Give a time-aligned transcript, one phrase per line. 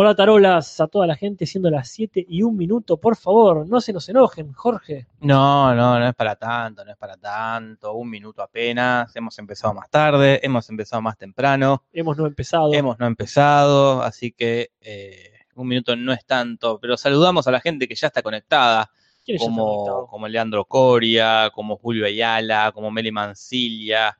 [0.00, 3.80] Hola tarolas, a toda la gente, siendo las 7 y un minuto, por favor, no
[3.80, 5.08] se nos enojen, Jorge.
[5.18, 7.92] No, no, no es para tanto, no es para tanto.
[7.94, 9.16] Un minuto apenas.
[9.16, 12.72] Hemos empezado más tarde, hemos empezado más temprano, Hemos no empezado.
[12.74, 16.78] hemos no empezado, así que eh, un minuto no es tanto.
[16.78, 18.92] Pero saludamos a la gente que ya está conectada,
[19.24, 24.16] ¿Quiénes ya están como, como Leandro Coria, como Julio Ayala, como Meli Mancilla,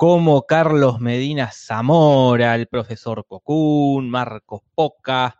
[0.00, 5.38] como Carlos Medina Zamora, el profesor Cocún, Marcos Poca,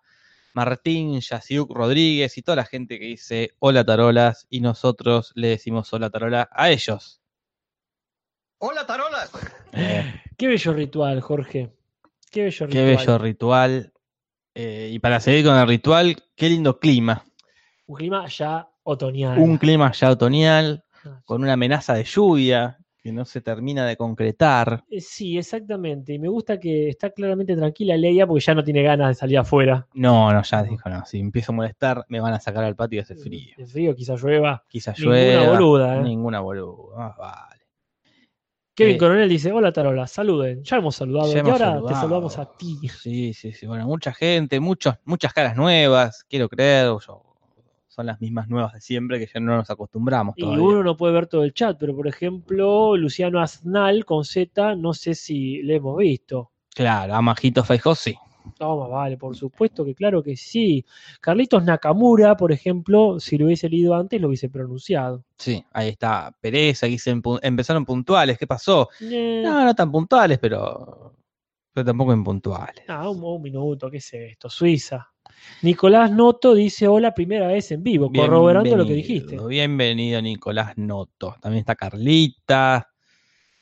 [0.52, 5.90] Martín Yasiuk Rodríguez y toda la gente que dice hola tarolas y nosotros le decimos
[5.94, 7.22] hola tarola a ellos.
[8.58, 9.30] Hola, tarolas.
[9.72, 11.74] Eh, Qué bello ritual, Jorge.
[12.30, 12.96] Qué bello qué ritual.
[12.98, 13.92] bello ritual.
[14.54, 17.24] Eh, y para seguir con el ritual, qué lindo clima.
[17.86, 19.38] Un clima ya otoñal.
[19.38, 23.96] Un clima ya otoñal, Ah, con una amenaza de lluvia que no se termina de
[23.96, 24.84] concretar.
[24.90, 26.12] eh, Sí, exactamente.
[26.12, 29.38] Y me gusta que está claramente tranquila Leia porque ya no tiene ganas de salir
[29.38, 29.86] afuera.
[29.94, 32.98] No, no, ya dijo, no, si empiezo a molestar, me van a sacar al patio
[32.98, 33.54] y hace frío.
[33.56, 34.64] El frío, quizás llueva.
[34.68, 35.50] Quizá Ninguna llueva.
[35.50, 36.02] boluda, ¿eh?
[36.02, 36.96] Ninguna boluda.
[36.98, 37.60] más vale.
[38.74, 40.62] Kevin Eh, Coronel dice, hola Tarola, saluden.
[40.62, 41.28] Ya hemos saludado.
[41.32, 42.78] Ya y ahora te saludamos a ti.
[42.88, 43.66] Sí, sí, sí.
[43.66, 46.86] Bueno, mucha gente, muchos, muchas caras nuevas, quiero creer.
[47.06, 47.29] yo-
[48.00, 50.34] son las mismas nuevas de siempre que ya no nos acostumbramos.
[50.38, 50.64] Y todavía.
[50.64, 54.94] uno no puede ver todo el chat, pero por ejemplo, Luciano Aznal con Z, no
[54.94, 56.50] sé si le hemos visto.
[56.74, 58.16] Claro, a Majito Feijó sí.
[58.56, 60.84] Toma, vale, por supuesto que claro que sí.
[61.20, 65.24] Carlitos Nakamura, por ejemplo, si lo hubiese leído antes, lo hubiese pronunciado.
[65.36, 66.34] Sí, ahí está.
[66.40, 68.38] Pereza, dicen, pu- empezaron puntuales.
[68.38, 68.88] ¿Qué pasó?
[69.00, 71.14] Eh, No, no tan puntuales, pero,
[71.72, 72.84] pero tampoco impuntuales.
[72.88, 74.48] ah, un, un minuto, ¿qué es esto?
[74.48, 75.09] Suiza.
[75.62, 79.38] Nicolás Noto dice hola primera vez en vivo, corroborando lo que dijiste.
[79.46, 81.36] Bienvenido, Nicolás Noto.
[81.40, 82.88] También está Carlita.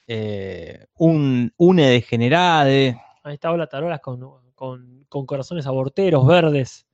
[0.06, 3.00] eh, un une de generade.
[3.24, 4.20] Ahí está, hola Tarolas con,
[4.54, 6.86] con, con corazones aborteros, verdes.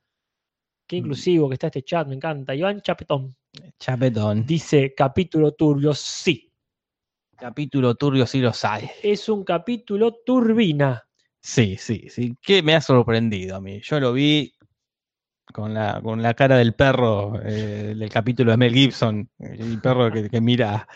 [0.86, 2.54] Qué inclusivo que está este chat, me encanta.
[2.54, 3.34] Iván Chapetón
[3.78, 4.44] Chapetón.
[4.46, 6.50] dice capítulo turbio, sí.
[7.36, 8.88] Capítulo turbio sí los hay.
[9.02, 11.06] Es un capítulo turbina.
[11.40, 12.36] Sí, sí, sí.
[12.40, 13.80] Que me ha sorprendido a mí.
[13.82, 14.53] Yo lo vi
[15.52, 19.28] con la, con la cara del perro eh, del capítulo de Mel Gibson.
[19.38, 20.88] El perro que, que mira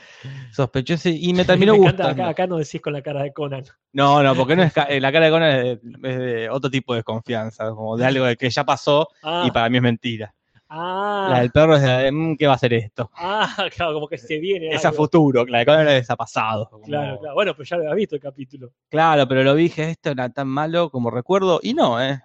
[0.51, 2.09] sospechoso y me terminó Me gustando.
[2.09, 3.65] acá, acá no decís con la cara de Conan.
[3.93, 6.71] No, no, porque no es eh, la cara de Conan es de, es de otro
[6.71, 10.35] tipo de desconfianza, como de algo que ya pasó Ah, y para mí es mentira.
[10.69, 13.11] ah, La del perro es de, "Mm, ¿qué va a ser esto?
[13.17, 14.71] ah, claro, como que se viene.
[14.71, 15.05] Es a algo.
[15.05, 16.69] futuro, la de Conan es a pasado.
[16.71, 17.35] como- Claro, claro.
[17.35, 18.73] Bueno, pues ya lo había visto el capítulo.
[18.91, 22.21] Claro, pero lo dije, esto era tan malo como recuerdo, y no, ¿eh?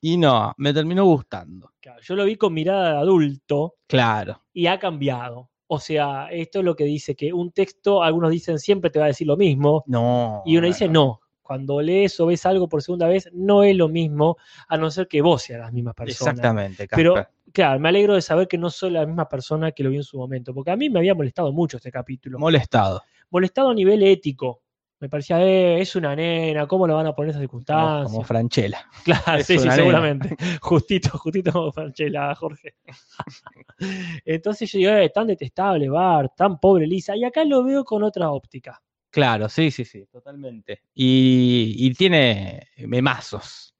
[0.00, 1.72] Y no, me terminó gustando.
[1.80, 5.50] Claro, yo lo vi con mirada de adulto Claro, y ha cambiado.
[5.66, 9.04] O sea, esto es lo que dice que un texto, algunos dicen siempre te va
[9.04, 10.42] a decir lo mismo, no.
[10.44, 11.20] y uno dice no.
[11.42, 14.36] Cuando lees o ves algo por segunda vez, no es lo mismo,
[14.68, 16.30] a no ser que vos seas la misma persona.
[16.30, 17.34] Exactamente, Pero, Casper.
[17.52, 20.04] claro, me alegro de saber que no soy la misma persona que lo vi en
[20.04, 22.38] su momento, porque a mí me había molestado mucho este capítulo.
[22.38, 23.02] Molestado.
[23.30, 24.62] molestado a nivel ético.
[25.00, 28.04] Me parecía, eh, es una nena, ¿cómo lo van a poner en esas Como, circunstancias?
[28.12, 28.86] como Franchella.
[29.04, 29.74] Claro, es sí, sí, nena.
[29.76, 30.36] seguramente.
[30.60, 32.74] Justito, justito como Franchella, Jorge.
[34.24, 37.16] Entonces yo digo, eh, tan detestable Bart, tan pobre Lisa.
[37.16, 38.80] Y acá lo veo con otra óptica.
[39.10, 40.82] Claro, sí, sí, sí, totalmente.
[40.94, 43.74] Y, y tiene memazos.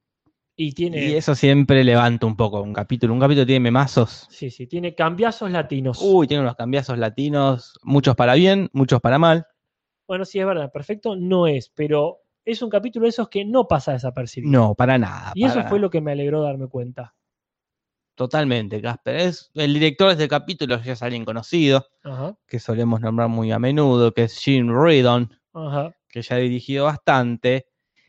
[0.57, 3.15] Y tiene, Y eso siempre levanta un poco un capítulo.
[3.15, 4.27] Un capítulo tiene memazos.
[4.31, 5.99] sí, sí, tiene cambiazos latinos.
[6.03, 9.47] Uy, tiene unos cambiazos latinos, muchos para bien, muchos para mal.
[10.11, 13.69] Bueno, sí, es verdad, perfecto no es, pero es un capítulo de esos que no
[13.69, 14.51] pasa desapercibido.
[14.51, 15.31] No, para nada.
[15.37, 17.15] y eso fue lo que me alegró darme cuenta.
[18.17, 19.15] Totalmente, Casper.
[19.15, 23.53] Es, el director de este capítulo ya es alguien conocido, Ajá, que solemos nombrar muy
[23.53, 25.95] a menudo, que es Jim Reardon, ajá.
[26.09, 27.69] que ya ha dirigido bastante.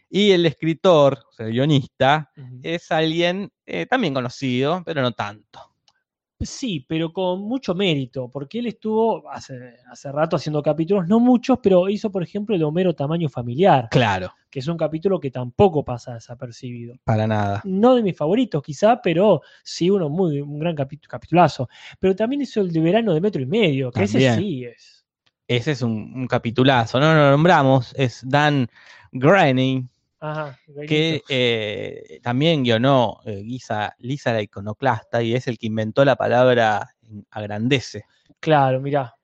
[0.10, 2.32] Y el escritor, o sea, el guionista,
[2.64, 5.71] es alguien eh, también conocido, pero no tanto.
[6.42, 11.60] Sí, pero con mucho mérito, porque él estuvo hace, hace rato haciendo capítulos, no muchos,
[11.62, 15.86] pero hizo, por ejemplo, el Homero Tamaño Familiar, Claro, que es un capítulo que tampoco
[15.86, 16.96] pasa desapercibido.
[17.04, 17.62] para nada.
[17.64, 21.70] No de mis favoritos, quizá, pero sí uno muy, un gran capi- capitulazo.
[22.00, 25.06] Pero también hizo el de verano de metro y medio, que ese sí es.
[25.48, 28.68] Ese es un, un capitulazo, no lo nombramos, es Dan
[29.12, 29.90] Groening,
[30.24, 30.58] Ajá,
[30.88, 36.16] que eh, también guionó eh, Lisa, Lisa la iconoclasta y es el que inventó la
[36.16, 36.96] palabra
[37.32, 38.06] agrandece.
[38.40, 39.16] Claro, mirá.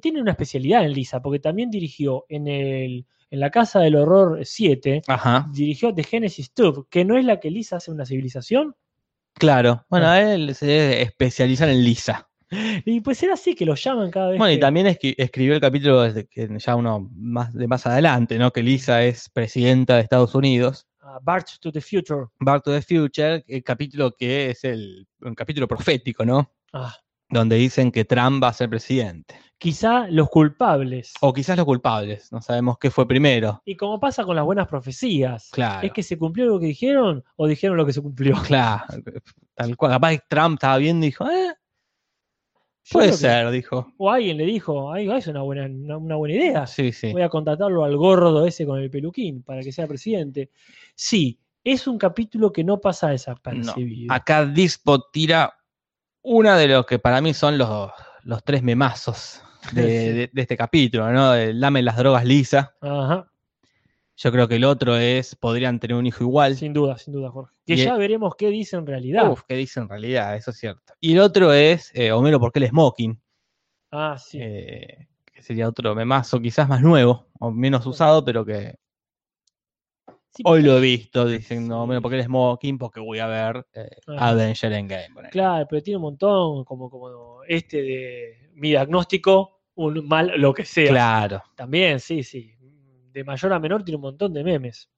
[0.00, 4.40] Tiene una especialidad en Lisa, porque también dirigió en el en la Casa del Horror
[4.44, 8.74] 7 Ajá, dirigió The Genesis Tube, que no es la que Lisa hace una civilización.
[9.34, 9.84] claro.
[9.90, 10.20] Bueno, Ah.
[10.22, 12.28] él se debe especializar en Lisa.
[12.84, 14.38] Y pues era así que lo llaman cada vez.
[14.38, 18.38] Bueno, y también esqui- escribió el capítulo desde que ya uno más de más adelante,
[18.38, 18.52] ¿no?
[18.52, 20.86] Que Lisa es presidenta de Estados Unidos.
[21.00, 22.26] Ah, Back to the Future.
[22.40, 26.52] Back to the Future, el capítulo que es el un capítulo profético, ¿no?
[26.72, 26.94] Ah,
[27.28, 29.34] Donde dicen que Trump va a ser presidente.
[29.58, 31.14] quizá los culpables.
[31.22, 33.62] O quizás los culpables, no sabemos qué fue primero.
[33.64, 35.86] Y como pasa con las buenas profecías, Claro.
[35.86, 38.34] ¿es que se cumplió lo que dijeron o dijeron lo que se cumplió?
[38.46, 38.84] Claro,
[39.54, 39.92] tal cual.
[39.92, 41.54] Capaz Trump estaba viendo y dijo, eh,
[42.92, 43.92] puede que- ser, dijo.
[43.98, 46.66] O alguien le dijo, ay, es una buena, una, una buena idea.
[46.66, 47.12] Sí, sí.
[47.12, 50.50] Voy a contratarlo al gordo ese con el peluquín para que sea presidente.
[50.94, 54.12] Sí, es un capítulo que no pasa desapercibido.
[54.12, 55.54] Acá Dispo tira
[56.22, 57.90] una de los que para mí son los,
[58.24, 59.42] los tres memazos
[59.72, 59.88] de, Sí.
[60.12, 61.34] de- de este capítulo, ¿no?
[61.34, 62.74] El Dame las drogas lisa.
[62.80, 63.30] Ajá,
[64.18, 66.56] Yo creo que el otro es Podrían tener un hijo igual.
[66.56, 67.54] sin duda, sin duda, Jorge.
[67.66, 69.30] Que Y- ya veremos qué dice en realidad.
[69.30, 70.34] Uf, ¿qué dice en realidad?
[70.36, 70.94] Eso es cierto.
[71.00, 73.20] Y el otro es eh, Homero, ¿por qué el smoking?
[73.92, 74.38] ah, sí.
[74.40, 78.76] Eh, que sería otro memazo, quizás más nuevo o menos usado, pero que
[80.30, 81.78] Sí, hoy porque- lo he visto diciendo.
[81.80, 82.78] Homero, ¿por qué el smoking?
[82.78, 83.88] Porque voy a ver eh.
[84.18, 85.08] Avenger Endgame.
[85.14, 85.30] ponele.
[85.30, 90.64] Claro, pero tiene un montón, como, como este de mi diagnóstico, un mal lo que
[90.64, 90.88] sea.
[90.88, 91.42] Claro.
[91.54, 92.54] También, sí, sí.
[93.16, 94.90] De mayor a menor tiene un montón de memes.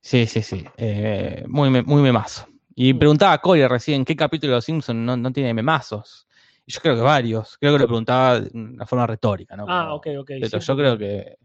[0.00, 0.64] Sí, sí, sí.
[0.76, 2.48] eh, muy, muy memazo.
[2.74, 2.98] Y Mm.
[2.98, 6.26] preguntaba a Cory recién, ¿qué capítulo de Los Simpsons no, no tiene memazos?
[6.66, 7.56] Y yo creo que varios.
[7.58, 9.66] Creo que lo preguntaba de una forma retórica, ¿no?
[9.68, 10.26] Ah, Como- ok, ok.
[10.40, 11.36] Pero sí, yo creo que.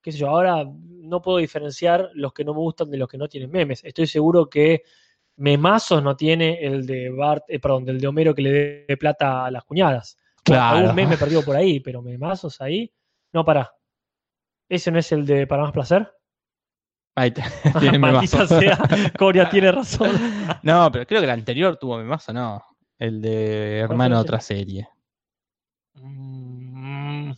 [0.00, 3.18] qué sé yo, ahora no puedo diferenciar los que no me gustan de los que
[3.18, 3.84] no tienen memes.
[3.84, 4.82] Estoy seguro que
[5.36, 8.50] memazos no tiene el de Bart, eh, perdón, del de Homero que le
[8.88, 10.16] dé plata a las cuñadas.
[10.46, 10.76] Bueno, Claro.
[10.78, 12.90] algún meme perdido por ahí, pero memazos ahí.
[13.34, 13.70] No, pará.
[14.68, 16.10] ¿Ese no es el de Para Más Placer?
[17.16, 17.32] Ahí
[17.80, 18.78] tiene Maldita sea,
[19.18, 20.10] Coria tiene razón.
[20.62, 22.62] No, pero creo que el anterior tuvo memazo, no.
[22.98, 24.88] El de Hermano de otra serie.
[25.94, 27.32] Mm,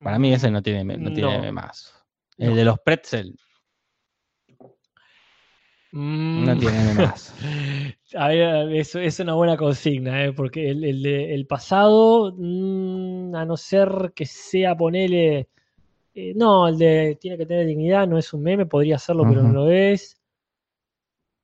[0.00, 1.42] Para mí ese no tiene, no tiene No.
[1.42, 1.92] memazo.
[2.38, 2.56] El No.
[2.56, 3.36] de los pretzel
[5.92, 6.44] mm.
[6.44, 7.32] no tiene memazo.
[8.16, 10.32] A ver, eso es una buena consigna, ¿eh?
[10.32, 15.48] porque el, el de- el pasado, mm, a no ser que sea ponerle.
[16.14, 19.42] Eh, no, el de tiene que tener dignidad, no es un meme, podría serlo, pero
[19.42, 20.20] no lo es.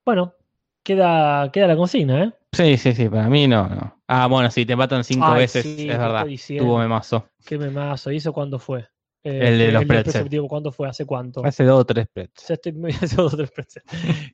[0.05, 0.35] Bueno,
[0.83, 2.33] queda, queda la consigna, ¿eh?
[2.53, 4.03] Sí, sí, sí, para mí no, no.
[4.09, 6.27] Ah, bueno, sí, te matan cinco Ay, veces, sí, es ¿qué verdad.
[6.59, 7.29] Tuvo memazo.
[7.47, 8.11] Qué memazo.
[8.11, 8.81] ¿Y eso cuándo fue?
[9.23, 10.13] Eh, El de los del pretzel.
[10.13, 10.89] preceptivo, ¿Cuándo fue?
[10.89, 11.45] ¿Hace cuánto?
[11.45, 12.47] Hace dos o tres pretzel.
[12.49, 13.83] Ya estoy muy hace dos o tres pretzel.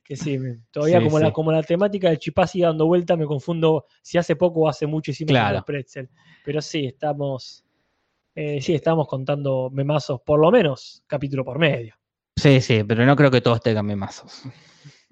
[0.03, 0.39] Que sí,
[0.71, 4.17] todavía Sí, como, La, como la temática del chipá sigue dando vuelta, me confundo si
[4.17, 5.57] hace poco o hace mucho hicimos Claro.
[5.57, 6.09] los pretzel.
[6.43, 7.63] Pero sí, estamos.
[8.39, 11.95] Eh, sí, estamos contando memazos, por lo menos capítulo por medio.
[12.35, 14.43] Sí, sí, pero no creo que todos tengan memazos.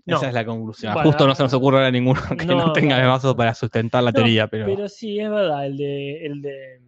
[0.06, 0.18] No.
[0.18, 0.94] Esa es la conclusión.
[0.94, 4.04] Bueno, Justo no se nos ocurre ahora ninguno que no, no, tenga memazos para sustentar
[4.04, 6.82] la teoría, pero, Pero sí, es verdad, el de, el de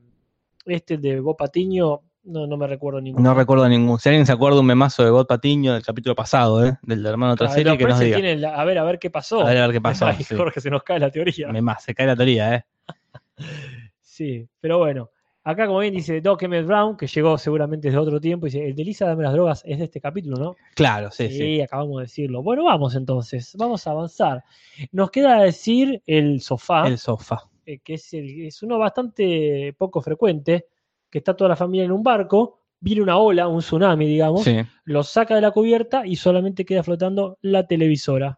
[0.68, 3.28] este de Bob Patiño, no, no me recuerdo ninguno.
[3.28, 3.98] no recuerdo ningún.
[3.98, 6.78] Si alguien se acuerda de un memazo de God Patiño del capítulo pasado, ¿eh?
[6.84, 8.20] del de hermano otra Ah, que nos diga.
[8.36, 9.42] la- a ver, a ver qué pasó.
[9.42, 10.06] A ver, a ver qué pasó.
[10.06, 10.36] Ay, sí.
[10.36, 11.48] Jorge, se nos cae la teoría.
[11.48, 12.66] Memazo, se cae la teoría, ¿eh?
[14.02, 15.10] Sí, pero bueno.
[15.50, 18.76] Acá, como bien dice Doc Emmett Brown, que llegó seguramente desde otro tiempo, dice: El
[18.76, 20.56] de Lisa Dame las drogas es de este capítulo, ¿no?
[20.76, 21.62] Claro, sí, Sí, sí.
[21.62, 22.44] acabamos de decirlo.
[22.44, 24.44] Bueno, vamos entonces, vamos a avanzar.
[24.92, 27.44] Nos queda decir el sofá, El sofá.
[27.66, 30.66] eh, que es, el- es uno bastante poco frecuente,
[31.10, 34.58] que está toda la familia en un barco, viene una ola, un tsunami, digamos, Sí.
[34.84, 38.38] lo saca de la cubierta y solamente queda flotando la televisora.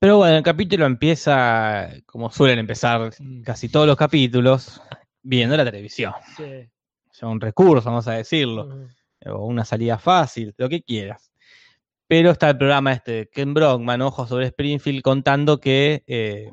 [0.00, 3.42] Pero bueno, el capítulo empieza, como suelen empezar Mm.
[3.42, 4.82] casi todos los capítulos,
[5.24, 6.12] viendo la televisión.
[6.36, 6.70] Sí.
[7.10, 8.86] O sea, un recurso, vamos a decirlo.
[9.26, 11.32] O una salida fácil, lo que quieras.
[12.06, 16.50] Pero está el programa este de Ken Brockman, Ojo sobre Springfield, contando que eh,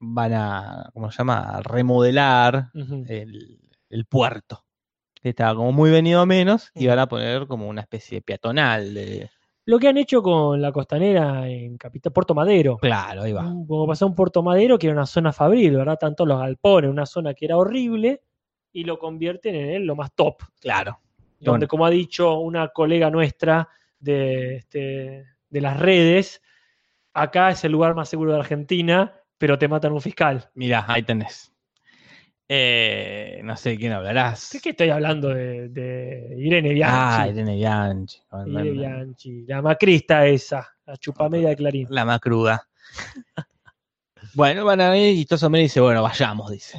[0.00, 3.60] van a, ¿cómo se llama?, a remodelar el,
[3.90, 4.64] el puerto.
[5.12, 8.22] Que estaba como muy venido a menos y van a poner como una especie de
[8.22, 8.94] peatonal.
[8.94, 9.30] De...
[9.66, 12.76] Lo que han hecho con la costanera en Capital Puerto Madero.
[12.78, 13.42] Claro, ahí va.
[13.42, 15.98] Como pasó en Puerto Madero, que era una zona fabril, ¿verdad?
[15.98, 18.22] Tanto los galpones, una zona que era horrible,
[18.72, 20.42] y lo convierten en lo más top.
[20.60, 20.98] Claro.
[21.40, 21.68] Donde, Bueno.
[21.68, 23.68] como ha dicho una colega nuestra
[23.98, 26.42] de, este, de las redes,
[27.14, 30.50] acá es el lugar más seguro de Argentina, pero te matan un fiscal.
[30.54, 31.53] Mirá, ahí tenés.
[32.48, 34.50] Eh, no sé de quién hablarás.
[34.52, 37.30] ¿Qué, qué estoy hablando de, de Irene Ah, Bianchi?
[37.40, 38.18] Irene Bianchi.
[38.46, 41.86] Irene Bianchi, la macrista esa, la chupamedia de Clarín.
[41.90, 42.68] La más cruda.
[44.34, 46.78] bueno, van a ir y Toso me dice, bueno, vayamos, dice.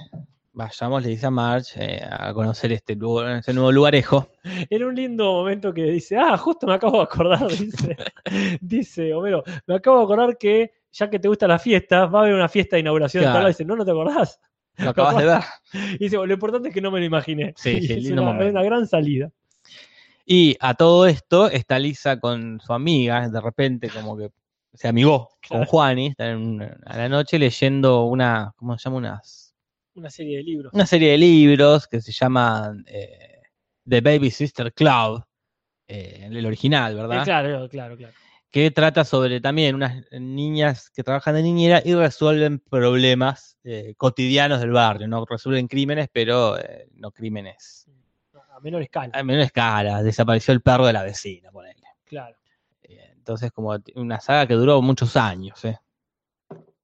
[0.53, 4.29] vayamos, le dice a Marge, eh, a conocer este, lugar- este nuevo lugarejo.
[4.69, 7.97] Era un lindo momento que dice, ah, justo me acabo de acordar, dice,
[8.61, 12.21] dice Homero, me acabo de acordar que ya que te gustan las fiestas, va a
[12.21, 13.21] haber una fiesta de inauguración.
[13.21, 13.39] de Claro.
[13.39, 13.47] lado".
[13.49, 14.39] dice, no, no te acordás.
[14.77, 15.41] Lo acabas de ver.
[15.99, 17.53] Y dice, lo importante es que no me lo imaginé.
[17.57, 18.51] Sí, sí, es lindo una, momento.
[18.51, 19.31] una gran salida.
[20.25, 24.31] Y a todo esto está Lisa con su amiga, de repente como que
[24.73, 25.65] se amigó con.
[25.65, 28.97] Juani, están a la noche leyendo una, ¿cómo se llama?
[28.97, 29.53] Unas,
[29.93, 30.73] Una serie de libros.
[30.73, 33.41] una serie de libros que se llama eh,
[33.87, 35.23] The Baby Sister Club,
[35.87, 37.23] eh, el original, Eh, ¿verdad?
[37.23, 38.13] claro, claro, claro.
[38.55, 44.61] Que trata sobre también unas niñas que trabajan de niñera y resuelven problemas eh, cotidianos
[44.61, 47.85] del barrio, no resuelven crímenes, pero eh, no crímenes
[48.55, 50.01] A menor escala, a menor escala.
[50.03, 51.81] Desapareció el perro de la vecina, ponele.
[52.05, 52.37] claro.
[52.83, 55.77] Eh, Entonces, como una saga que duró muchos años, ¿eh?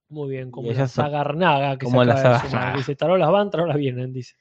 [0.10, 2.76] Muy bien, como la saga Arnaga que como se la de saga sumar.
[2.76, 4.36] Dice, tarolas van, tarolas vienen, dice.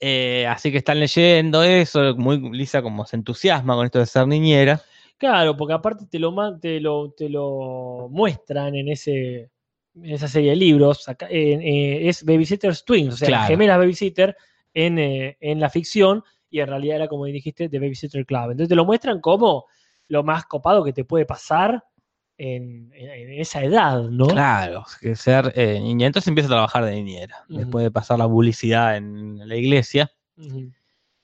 [0.00, 4.26] Eh, así que están leyendo eso, muy Lisa como se entusiasma con esto de ser
[4.26, 4.82] niñera.
[5.18, 9.50] Claro, porque aparte te lo, te lo, te lo muestran en ese
[9.94, 11.08] en esa serie de libros.
[11.08, 13.46] acá, eh, es Babysitter's Twins, o sea, Claro.
[13.46, 14.36] gemelas Babysitter
[14.74, 18.50] en, eh, en la ficción y en realidad era como dijiste de Babysitter Club.
[18.50, 19.64] Entonces te lo muestran como
[20.08, 21.82] lo más copado que te puede pasar
[22.36, 24.26] en, en- en esa edad, ¿no?
[24.26, 26.08] Claro, que ser eh, niñera.
[26.08, 30.10] Entonces empieza a trabajar de niñera, después de pasar la publicidad en la iglesia.
[30.36, 30.70] Ujú.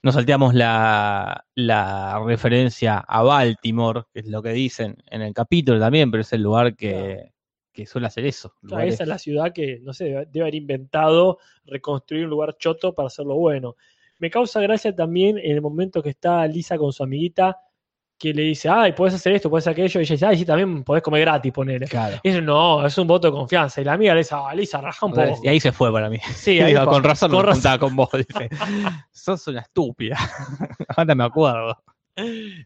[0.03, 5.79] Nos salteamos la, la referencia a Baltimore, que es lo que dicen en el capítulo
[5.79, 7.31] también, pero es el lugar que,
[7.71, 8.53] que suele hacer eso.
[8.67, 12.93] Claro, esa es la ciudad que, no sé, debe haber inventado reconstruir un lugar choto
[12.93, 13.77] para hacerlo bueno.
[14.19, 17.59] Me causa gracia también en el momento que está Lisa con su amiguita,
[18.17, 20.45] que le dice, ay, puedes hacer esto, puedes hacer aquello, y ella dice, ay, sí,
[20.45, 21.87] también podés comer gratis, ponele.
[21.87, 22.17] Claro.
[22.23, 23.81] Y eso no, es un voto de confianza.
[23.81, 25.39] Y la amiga le dice, ah, Lisa, raja un poco.
[25.43, 26.17] Y ahí se fue para mí.
[26.35, 26.93] Sí, ahí Digo, fue.
[26.93, 27.77] con razón con razón.
[27.79, 28.09] con vos.
[28.13, 28.49] Dice.
[29.11, 30.17] Sos una estúpida.
[30.95, 31.77] Ahora me acuerdo.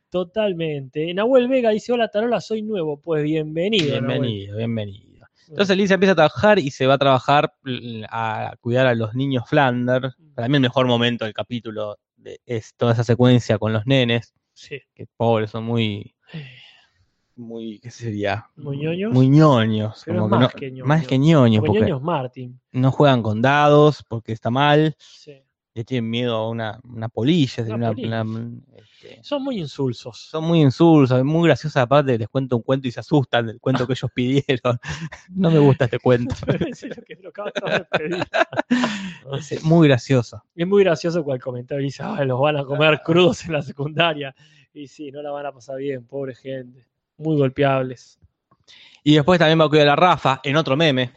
[0.10, 1.14] Totalmente.
[1.14, 3.00] Nahuel Vega dice, hola Tarola, soy nuevo.
[3.02, 4.00] Pues bienvenido.
[4.02, 4.08] Nahuel.
[4.22, 5.28] Bienvenido, bienvenido.
[5.50, 9.16] Entonces Lisa empieza a trabajar y se va a trabajar l- a cuidar a los
[9.16, 10.16] niños Flanders.
[10.36, 14.34] Para mí el mejor momento del capítulo de- es toda esa secuencia con los nenes,
[14.58, 14.80] Sí.
[14.96, 16.16] que pobres son muy,
[17.36, 18.50] muy, ¿qué sería?
[18.56, 19.14] ¿Muy ñoños?
[19.14, 20.02] Muy ñoños.
[20.06, 20.88] Pero como es más no- que ñoños.
[20.88, 22.60] Más que ñoños, Como porque ñoños Martin.
[22.72, 25.34] no juegan con dados, porque está mal, Sí.
[25.78, 28.22] Le tienen miedo a una, una polilla, Una una- polilla.
[28.24, 30.18] una- este, Son muy insulsos.
[30.18, 33.86] son muy insulsos, muy graciosos aparte, les cuento un cuento y se asustan del cuento
[33.86, 34.80] que ellos pidieron.
[35.30, 36.34] No me gusta este cuento.
[36.68, 38.26] Eso es lo que lo acabas de pedir.
[39.52, 40.42] Es muy gracioso.
[40.56, 43.62] Es muy gracioso cuando el comentario dice, "Ay, los van a comer crudos en la
[43.62, 44.34] secundaria.
[44.74, 46.86] Y sí, no la van a pasar bien, pobre gente.
[47.18, 48.20] Muy golpeables.
[49.04, 51.12] Y después también va a cuidar a Rafa en otro meme.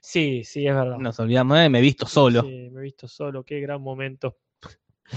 [0.00, 0.98] Sí, sí, es verdad.
[0.98, 2.42] Nos olvidamos me he visto solo.
[2.42, 4.38] Sí, me he visto solo, qué gran momento.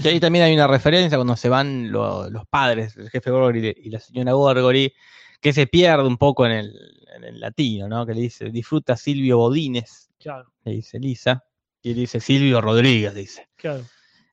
[0.02, 3.74] Y ahí también hay una referencia cuando se van lo- los padres, el jefe Gorgory
[3.84, 4.92] y la señora Gorgory,
[5.40, 6.74] que se pierde un poco en el,
[7.14, 8.04] en el latino, ¿no?
[8.04, 11.42] Que le dice, disfruta Silvio Bodines, Claro, le dice Lisa.
[11.82, 13.48] Y él dice Silvio Rodríguez, dice.
[13.56, 13.84] claro.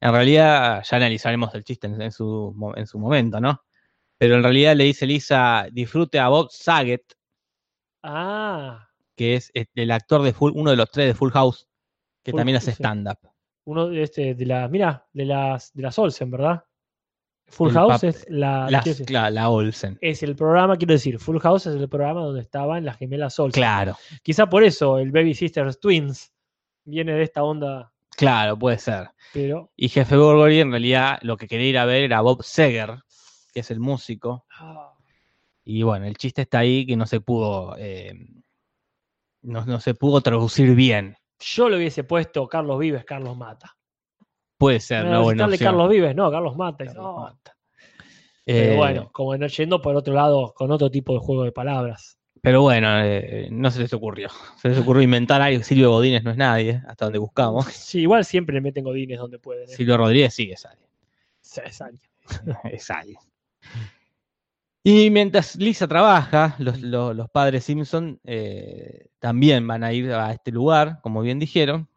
[0.01, 3.63] En realidad, ya analizaremos el chiste en, en su, en su momento, ¿no?
[4.17, 7.03] Pero en realidad le dice Lisa, disfrute a Bob Saget,
[8.01, 11.67] Ah, que es eh, el actor de Full, uno de los tres de Full House,
[12.23, 12.77] que Full también hace sí.
[12.83, 13.17] stand-up.
[13.65, 16.63] uno de este, de la, mira, de las, de las Olsen, ¿verdad?
[17.47, 19.97] Full El House es la, Las- claro, la Olsen.
[20.01, 23.61] es el programa, quiero decir, Full House es el programa donde estaban las gemelas Olsen.
[23.61, 26.33] Claro, Quizá por eso el Baby Sisters Twins
[26.85, 29.09] viene de esta onda, claro, puede ser.
[29.33, 32.95] pero Y Jefe Gorgory en realidad lo que quería ir a ver era Bob Seger,
[33.53, 34.45] que es el músico.
[34.57, 34.93] ah,
[35.63, 38.13] Y bueno, el chiste está ahí que no se pudo, eh,
[39.43, 41.15] no, no se pudo traducir bien.
[41.39, 43.75] yo le hubiese puesto Carlos Vives, Carlos Mata.
[44.57, 45.51] Puede ser No, opción.
[45.57, 46.85] Carlos Vives, no, Carlos Mata.
[46.85, 47.19] Carlos no.
[47.19, 47.55] Mata.
[48.45, 51.51] Pero Eh, bueno, como no yendo por otro lado, con otro tipo de juego de
[51.51, 52.17] palabras.
[52.41, 54.29] Pero bueno, eh, no se les ocurrió.
[54.61, 55.63] Se les ocurrió inventar algo.
[55.63, 57.65] Silvio Godínez no es nadie, hasta donde buscamos.
[57.71, 59.63] Sí, igual siempre le meten godines donde pueden.
[59.69, 59.73] ¿eh?
[59.73, 60.89] Silvio Rodríguez sí es alguien.
[61.41, 62.01] Sí, es alguien.
[62.71, 63.17] es alguien.
[64.83, 70.31] Y mientras Lisa trabaja, los, los- los padres Simpson eh, también van a ir a
[70.33, 71.87] este lugar, como bien dijeron,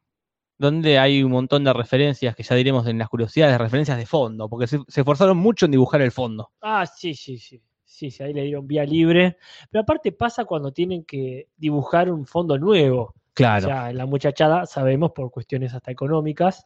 [0.58, 4.48] donde hay un montón de referencias que ya diremos en las curiosidades, referencias de fondo,
[4.48, 6.50] porque se, se esforzaron mucho en dibujar el fondo.
[6.62, 7.60] Ah, sí, sí, sí.
[7.84, 9.38] Sí, sí, ahí le dieron vía libre.
[9.70, 13.14] Pero aparte pasa cuando tienen que dibujar un fondo nuevo.
[13.32, 16.64] Claro, O sea, en la muchachada, sabemos por cuestiones hasta económicas,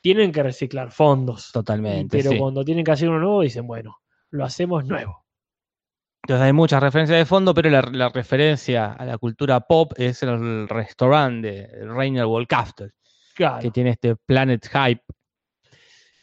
[0.00, 1.50] tienen que reciclar fondos.
[1.52, 2.16] totalmente.
[2.16, 2.38] Pero sí.
[2.38, 3.98] cuando tienen que hacer uno nuevo, dicen, bueno,
[4.30, 5.24] lo hacemos nuevo.
[6.28, 10.22] Entonces hay muchas referencias de fondo, pero la, la referencia a la cultura pop es
[10.22, 12.90] el restaurante de Rainer Wolcastle.
[13.34, 15.02] Claro, que tiene este Planet Hype.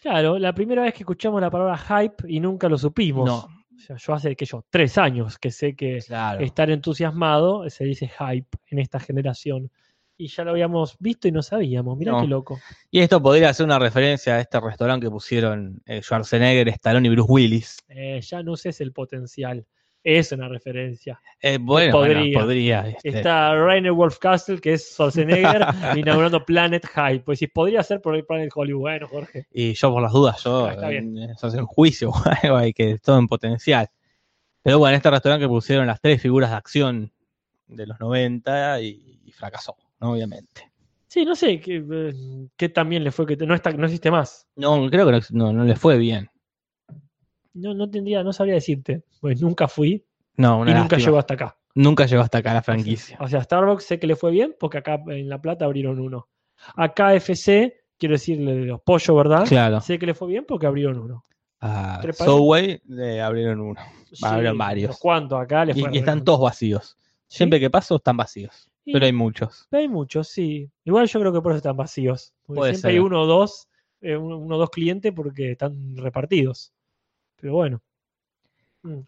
[0.04, 3.26] claro, la primera vez que escuchamos la palabra hype y nunca lo supimos.
[3.26, 3.38] No.
[3.76, 6.40] O sea, yo hace que yo, tres años que sé que Claro.
[6.42, 9.72] estar entusiasmado se dice hype en esta generación.
[10.18, 11.98] Y ya lo habíamos visto y no sabíamos.
[11.98, 12.22] Mirá No.
[12.22, 12.60] qué loco.
[12.92, 17.12] Y esto podría ser una referencia a este restaurante que pusieron eh, Schwarzenegger, Stallone y
[17.12, 17.78] Bruce Willis.
[17.88, 19.66] Eh, ya no sé si el potencial.
[20.08, 21.20] Es una referencia.
[21.42, 22.88] Eh, bueno, bueno, Podría.
[22.90, 25.66] este, Está Rainer Wolf Castle, que es Schwarzenegger,
[25.98, 27.22] inaugurando Planet Hype.
[27.22, 28.82] Pues si podría ser por el Planet Hollywood.
[28.82, 29.48] Bueno, Jorge.
[29.52, 31.18] Y yo por las dudas, yo Ah, está bien.
[31.18, 32.12] eh, eso es un juicio,
[32.56, 33.90] hay que todo en potencial.
[34.62, 37.12] Pero bueno, en este restaurante que pusieron las tres figuras de acción
[37.68, 40.12] de los 90 y, y fracasó, ¿no?
[40.12, 40.72] obviamente.
[41.08, 42.14] Sí, no sé qué, eh,
[42.56, 44.48] qué también le fue que no, está, no existe más.
[44.56, 46.30] No, creo que no, no, no le fue bien.
[47.56, 49.04] No, no tendría, no sabría decirte.
[49.22, 50.06] Pues nunca fui
[50.38, 51.58] No, una y nunca llegó hasta acá.
[51.74, 53.18] Nunca llegó hasta acá la franquicia.
[53.20, 56.28] O sea, Starbucks sé que le fue bien porque acá en La Plata abrieron uno.
[56.76, 59.46] A KFC, quiero decirle de los pollos, ¿verdad?
[59.48, 59.82] Claro.
[59.82, 61.24] Sé que le fue bien porque abrieron uno.
[61.60, 62.36] A Tres países.
[62.36, 63.82] Subway le abrieron uno.
[64.22, 64.90] Abrieron varios.
[64.90, 66.98] unos cuantos acá le Y, fue y están todos vacíos.
[67.28, 67.38] ¿Sí?
[67.38, 68.70] Siempre que paso están vacíos.
[68.86, 69.68] Y- Pero hay muchos.
[69.72, 70.70] Hay muchos, sí.
[70.84, 72.34] Igual yo creo que por eso están vacíos.
[72.46, 73.00] Porque Puede siempre ser.
[73.00, 73.68] hay uno o dos,
[74.02, 76.72] eh, uno o dos clientes porque están repartidos.
[77.46, 77.80] Pero bueno.
[78.82, 79.02] Mm.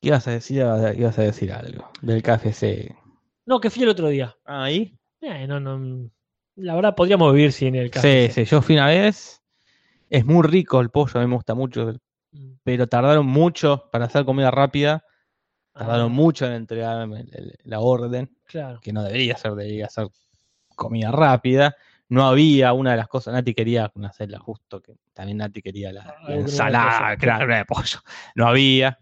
[0.00, 0.56] ¿Qué ibas a decir?
[0.96, 2.92] Ibas a decir algo del KFC.
[3.46, 4.34] No, que fui el otro día.
[4.44, 4.98] Ahí.
[5.20, 6.10] Eh, no, no,
[6.56, 8.30] la verdad podríamos vivir sin el Sí, café.
[8.30, 9.40] sí, yo fui una vez.
[10.10, 11.92] Es muy rico el pollo, a mí me gusta mucho.
[12.32, 12.54] Mm.
[12.64, 15.04] Pero tardaron mucho para hacer comida rápida.
[15.72, 17.26] Tardaron Ah, mucho en entregarme
[17.62, 18.36] la orden.
[18.42, 18.80] Claro.
[18.82, 20.08] Que no debería ser, debería ser
[20.74, 21.76] comida rápida.
[22.08, 23.32] No había una de las cosas.
[23.34, 28.00] Nati quería hacerla justo, que también Nati quería la, Ah, la ensalada, era de pollo.
[28.34, 28.98] No había.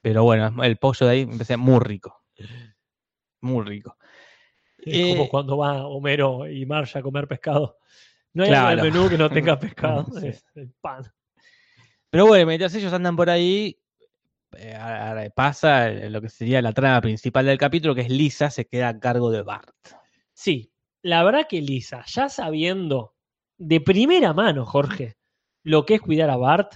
[0.00, 2.22] Pero bueno, el pollo de ahí parecía muy rico.
[3.40, 3.96] Muy rico.
[4.78, 7.78] Es como Eh, cuando va Homero y Marge a comer pescado.
[8.32, 8.82] No hay Claro.
[8.82, 10.06] el menú que no tenga pescado.
[10.20, 10.28] Sí.
[10.28, 11.02] Es el pan.
[12.10, 13.78] Pero bueno, mientras ellos andan por ahí,
[14.56, 18.88] eh, pasa lo que sería la trama principal del capítulo, que es Lisa se queda
[18.88, 19.74] a cargo de Bart.
[20.32, 20.72] Sí,
[21.08, 23.14] la verdad que Lisa, ya sabiendo
[23.56, 25.16] de primera mano, Jorge,
[25.62, 26.74] lo que es cuidar a Bart,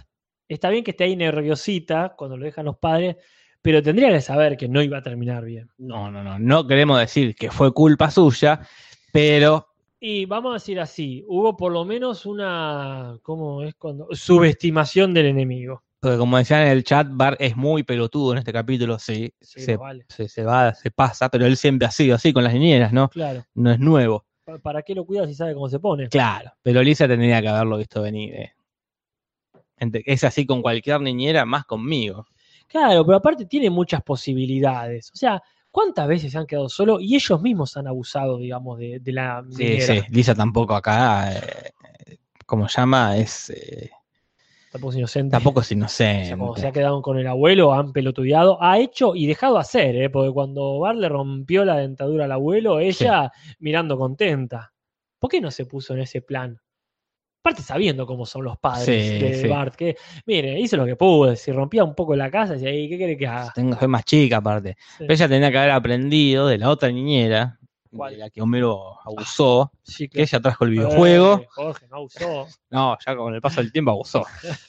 [0.48, 3.16] está bien que esté ahí nerviosita cuando lo dejan los padres,
[3.60, 5.68] pero tendría que saber que no iba a terminar bien.
[5.76, 8.60] No, no, no, no queremos decir que fue culpa suya,
[9.12, 9.68] pero
[10.00, 14.08] Y vamos a decir así, hubo por lo menos una, ¿cómo es cuando?
[14.12, 15.84] Subestimación del enemigo.
[16.02, 19.60] Porque como decían en el chat, Bart es muy pelotudo en este capítulo, sí, Sí,
[19.60, 20.04] se, más vale.
[20.08, 23.08] se- se va, se pasa, pero él siempre ha sido así con las niñeras, ¿no?
[23.08, 23.46] Claro.
[23.54, 24.24] No es nuevo.
[24.44, 26.08] ¿Pa- ¿Para qué lo cuida si sabe cómo se pone?
[26.08, 28.34] Claro, pero Lisa tendría que haberlo visto venir.
[28.34, 28.52] eh.
[30.04, 32.26] Es así con cualquier niñera, más conmigo.
[32.66, 35.10] Claro, pero aparte tiene muchas posibilidades.
[35.12, 38.98] O sea, ¿cuántas veces se han quedado solos y ellos mismos han abusado, digamos, de,
[39.00, 39.86] de la Sí, niñera?
[39.86, 43.90] sí, Lisa tampoco acá, eh, como llama, es eh,
[44.72, 45.30] Tampoco es inocente.
[45.32, 46.60] tampoco es O sea, inocente.
[46.60, 50.08] se ha quedado con el abuelo, han pelotudeado, ha hecho y dejado hacer, ¿eh?
[50.10, 54.72] porque cuando Bart le rompió la dentadura al abuelo, ella mirando contenta.
[55.18, 56.58] ¿Por qué no se puso en ese plan?
[57.44, 59.48] Aparte sabiendo cómo son los padres Sí, de sí.
[59.48, 62.88] Bart, que, mire, hizo lo que pudo, si rompía un poco la casa, y ahí,
[62.88, 63.52] ¿qué quiere que haga?
[63.54, 64.76] Tengo, soy más chica aparte.
[64.98, 67.58] Pero ella tenía que haber aprendido de la otra niñera,
[67.96, 68.12] ¿Cuál?
[68.12, 71.44] de la que Homero abusó, Sí, que ella trajo el Eh, videojuego.
[71.50, 72.46] Jorge, no usó.
[72.70, 74.24] No, ya con el paso del tiempo abusó.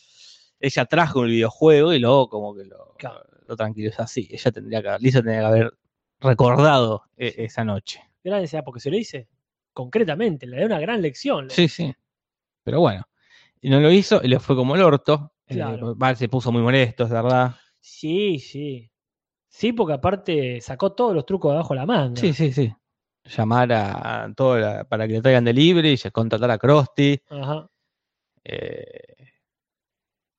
[0.60, 3.24] ella trajo el videojuego y luego como que lo, Claro.
[3.48, 4.28] lo tranquilizó así.
[4.32, 5.74] Ella tendría que, Lisa tendría que haber
[6.20, 8.02] recordado e- esa noche.
[8.24, 9.28] Gran sea, porque se lo dice
[9.74, 11.50] concretamente, le da una gran lección.
[11.50, 11.94] Sí, sí.
[12.64, 13.04] Pero bueno.
[13.60, 15.34] Y no lo hizo y le fue como el orto.
[15.48, 15.96] Eh, Claro.
[16.16, 17.56] Se puso muy molesto, es verdad.
[17.80, 18.90] Sí, sí.
[19.48, 22.20] Sí, porque aparte sacó todos los trucos de abajo de la manga.
[22.20, 22.74] Sí, sí, sí.
[23.26, 26.60] Llamar a todo la- para que le traigan delivery y contratar a.
[27.30, 27.70] Ajá.
[28.44, 29.30] Eh,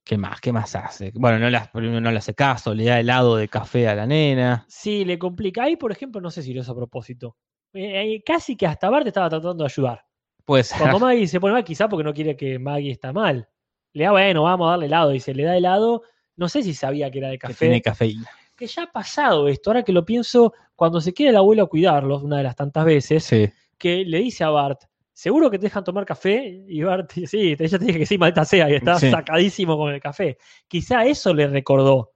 [0.04, 0.38] ¿Qué más?
[0.40, 1.12] ¿Qué más hace?
[1.14, 3.94] Bueno, no le, hace- primero no le hace caso, le da helado de café a
[3.94, 4.66] la nena.
[4.68, 5.62] Sí, le complica.
[5.64, 7.36] Ahí, por ejemplo, no sé si lo hizo a propósito.
[7.72, 10.04] Eh, ahí casi que hasta Bart estaba tratando de ayudar.
[10.44, 13.48] Pues Cuando Maggie se pone mal, quizá porque no quiere que Maggie está mal.
[13.94, 15.14] Le da, bueno, vamos a darle helado.
[15.14, 16.02] Y se le da helado.
[16.36, 17.54] No sé si sabía que era de que café.
[17.66, 18.28] tiene cafeína.
[18.56, 19.70] Que ya ha pasado esto.
[19.70, 22.84] Ahora que lo pienso, cuando se queda el abuelo a cuidarlos, una de las tantas
[22.84, 23.48] veces, Sí.
[23.78, 26.64] que le dice a Bart, ¿seguro que te dejan tomar café?
[26.68, 29.10] Y Bart, sí, ella te dije que sí, maldita sea, y está Sí.
[29.10, 30.38] sacadísimo con el café.
[30.68, 32.12] Quizá eso le recordó.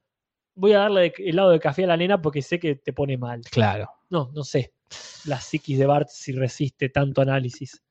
[0.55, 3.42] Voy a darle helado de café a la nena porque sé que te pone mal.
[3.51, 3.88] Claro.
[4.11, 4.72] No, no sé.
[5.27, 7.83] La psiquis de Bart si resiste tanto análisis.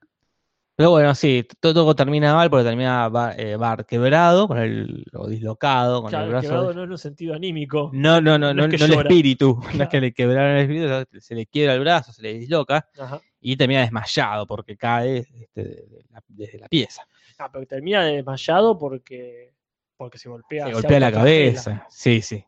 [0.78, 5.06] Pero bueno, sí, todo, todo termina mal porque termina Bar, eh, Bart quebrado, con el,
[5.14, 6.48] o dislocado, con el brazo.
[6.48, 7.90] quebrado no en un sentido anímico.
[7.94, 9.60] No, no, no, No no, es que no el espíritu.
[9.74, 12.88] No es que le quebraron el espíritu, se le quiebra el brazo, se le disloca.
[12.98, 13.20] Ajá.
[13.42, 17.02] y termina desmayado porque cae este, de la- desde la pieza.
[17.40, 19.54] Ah, pero termina desmayado porque,
[19.96, 20.68] porque se golpea.
[20.68, 21.88] Se golpea la cabeza.
[21.90, 22.46] Sí, sí.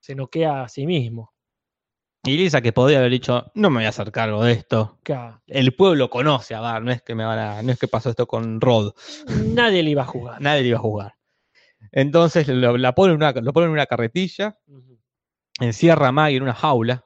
[0.00, 1.34] Se noquea a sí mismo.
[2.26, 4.98] Y Lisa que podía haber dicho, no me voy a hacer cargo de esto.
[5.02, 7.88] Claro, El pueblo conoce a Bar, no es que me van a, no es que
[7.88, 8.92] pasó esto con Rod,
[9.54, 10.40] Nadie le iba a jugar.
[10.40, 11.14] nadie le iba a jugar.
[11.92, 14.58] Entonces lo, la pone en una, lo en una carretilla,
[15.60, 17.04] encierra a Maggie en una jaula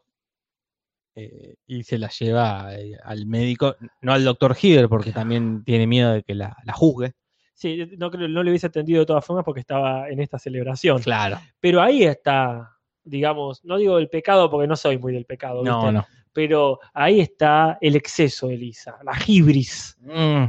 [1.14, 5.86] eh, y se la lleva eh, al médico, no al doctor Hider, porque también tiene
[5.86, 7.12] miedo de que la, la juzgue.
[7.54, 11.02] Sí, no, creo- no le hubiese atendido de todas formas porque estaba en esta celebración.
[11.02, 11.38] Claro.
[11.60, 12.78] Pero ahí está,
[13.10, 15.92] digamos, no digo el pecado porque no soy muy del pecado, No, ¿viste?
[15.92, 16.06] no.
[16.32, 19.96] pero ahí está el exceso de Lisa, la hibris.
[20.00, 20.44] Mm,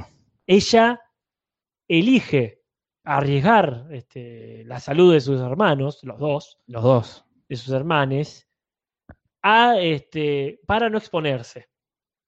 [0.48, 1.02] Ella
[1.88, 2.62] elige
[3.04, 7.26] arriesgar este, la salud de sus hermanos, los dos, los dos.
[7.50, 8.48] de sus hermanes,
[9.42, 11.68] a, este, para no exponerse.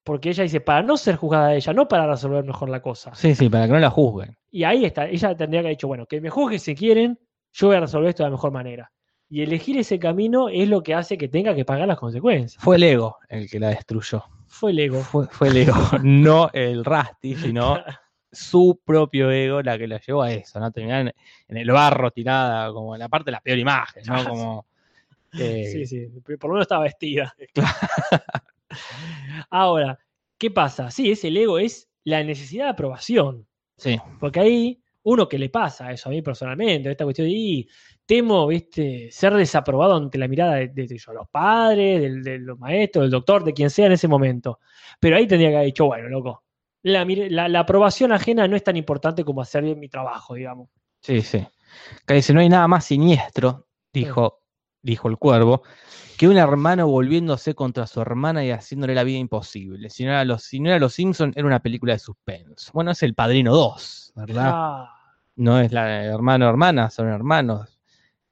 [0.02, 3.14] Porque ella dice, para no ser juzgada ella, no para resolver mejor la cosa.
[3.14, 4.36] Sí, sí, para que no la juzguen.
[4.50, 7.18] Y ahí está, ella tendría que haber dicho, bueno, que me juzguen si quieren,
[7.52, 8.92] yo voy a resolver esto de la mejor manera.
[9.28, 12.62] Y elegir ese camino es lo que hace que tenga que pagar las consecuencias.
[12.62, 14.24] Fue el ego el que la destruyó.
[14.46, 15.00] Fue el ego.
[15.02, 17.78] Fue, fue el ego, no el Rusty, sino
[18.30, 20.70] su propio ego la que la llevó a eso, ¿no?
[20.70, 21.12] Terminar en,
[21.48, 24.24] en el barro tirada, como en la parte de la peor imagen, ¿no?
[24.28, 24.66] Como,
[25.38, 26.06] eh, Sí, sí,
[26.38, 27.34] por lo menos estaba vestida.
[29.50, 29.98] Ahora,
[30.38, 30.90] ¿qué pasa?
[30.90, 33.46] Sí, ese el ego es la necesidad de aprobación.
[33.76, 37.68] sí, Porque ahí, uno que le pasa eso a mí personalmente, esta cuestión de, "Y,
[38.06, 42.58] temo, viste, ser desaprobado ante la mirada de, de- de los padres, del- de, los
[42.58, 44.60] maestros, del doctor, de quien sea en ese momento.
[45.00, 46.44] Pero ahí tendría que haber dicho, bueno, loco,
[46.82, 50.68] la, la- la aprobación ajena no es tan importante como hacer bien mi trabajo, digamos.
[51.00, 51.46] sí, sí.
[52.06, 54.40] Que dice, no hay nada más siniestro, dijo,
[54.82, 55.62] dijo el cuervo,
[56.16, 59.90] que un hermano volviéndose contra su hermana y haciéndole la vida imposible.
[59.90, 62.70] Si no era los, si no era los Simpson, era una película de suspenso.
[62.74, 64.50] Bueno, es el Padrino 2, ¿verdad?
[64.54, 64.94] Ah,
[65.36, 67.73] no es la hermano hermana, son hermanos.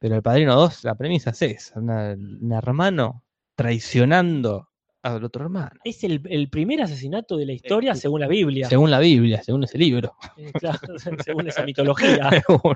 [0.03, 3.23] Pero el padrino 2, la premisa es esa, una- un hermano
[3.55, 4.69] traicionando
[5.05, 5.81] al otro hermano.
[5.85, 8.69] es el, el primer asesinato de la historia según la Biblia.
[8.69, 10.79] Según la Biblia, según ese libro, Eh, claro,
[11.25, 12.31] según esa mitología.
[12.47, 12.75] según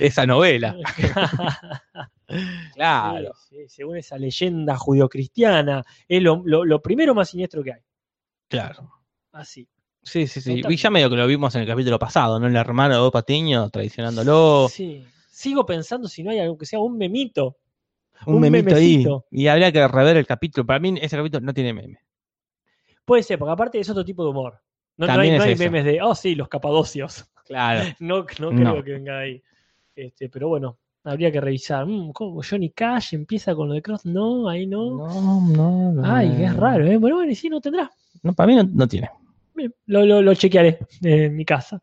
[0.00, 0.76] esa novela.
[2.74, 3.32] Claro.
[3.48, 7.80] Sí, sí, según esa leyenda judio-cristiana, es lo, lo- lo primero más siniestro que hay.
[8.48, 8.90] Claro.
[9.32, 9.66] Así.
[10.02, 10.62] Sí, sí, sí.
[10.68, 12.46] Y ya medio que lo vimos en el capítulo pasado, ¿no?
[12.46, 14.68] El hermano de Patiño traicionándolo.
[14.70, 15.04] Sí.
[15.38, 17.58] Sigo pensando si no hay algo que sea un memito.
[18.26, 19.24] un, un memito memecito.
[19.30, 19.42] ahí.
[19.42, 20.66] Y habría que rever el capítulo.
[20.66, 22.00] Para mí ese capítulo no tiene meme.
[23.04, 24.60] Puede ser, porque aparte es otro tipo de humor.
[24.96, 27.24] No, no hay, no memes de, oh sí, los capadocios.
[27.46, 27.84] Claro.
[28.00, 29.40] No, no, creo que venga ahí.
[29.94, 31.86] Este, pero bueno, habría que revisar.
[31.86, 34.04] Mm, ¿Cómo Johnny Cash empieza con lo de Cross?
[34.06, 34.96] No, ahí no.
[34.96, 36.02] No, no, no.
[36.04, 36.98] Ay, es raro, ¿eh?
[36.98, 37.90] Bueno, bueno, y sí, no tendrá.
[38.24, 39.08] No, para mí no, no tiene.
[39.86, 41.80] Lo, lo, lo chequearé en mi casa.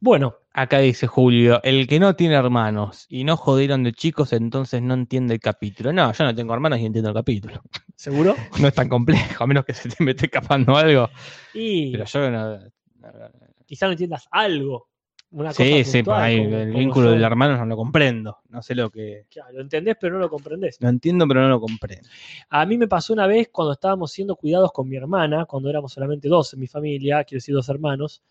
[0.00, 4.80] Bueno, Acá dice Julio, el que no tiene hermanos y no jodieron de chicos, entonces
[4.80, 5.92] no entiende el capítulo.
[5.92, 7.60] No, yo no tengo hermanos y entiendo el capítulo.
[7.94, 8.34] ¿seguro?
[8.60, 11.10] No es tan complejo, a menos que se te me esté escapando algo.
[11.52, 12.58] Y Pero yo no.
[13.66, 14.88] quizá no entiendas algo.
[15.32, 18.38] Una cosa Sí, sí, puntual, ahí como- el como vínculo del hermano no lo comprendo.
[18.48, 19.26] No sé lo que.
[19.30, 20.78] Claro, lo entendés, pero no lo comprendés.
[20.80, 22.08] Lo entiendo, pero no lo comprendo.
[22.48, 25.92] A mí me pasó una vez cuando estábamos siendo cuidados con mi hermana, cuando éramos
[25.92, 28.22] solamente dos en mi familia, quiero decir dos hermanos,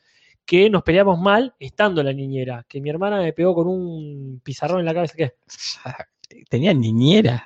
[0.46, 2.66] que nos peleamos mal estando en la niñera.
[2.68, 5.16] Que mi hermana me pegó con un pizarrón en la cabeza.
[5.18, 5.34] ¿Qué?
[6.50, 7.46] Tenía niñera.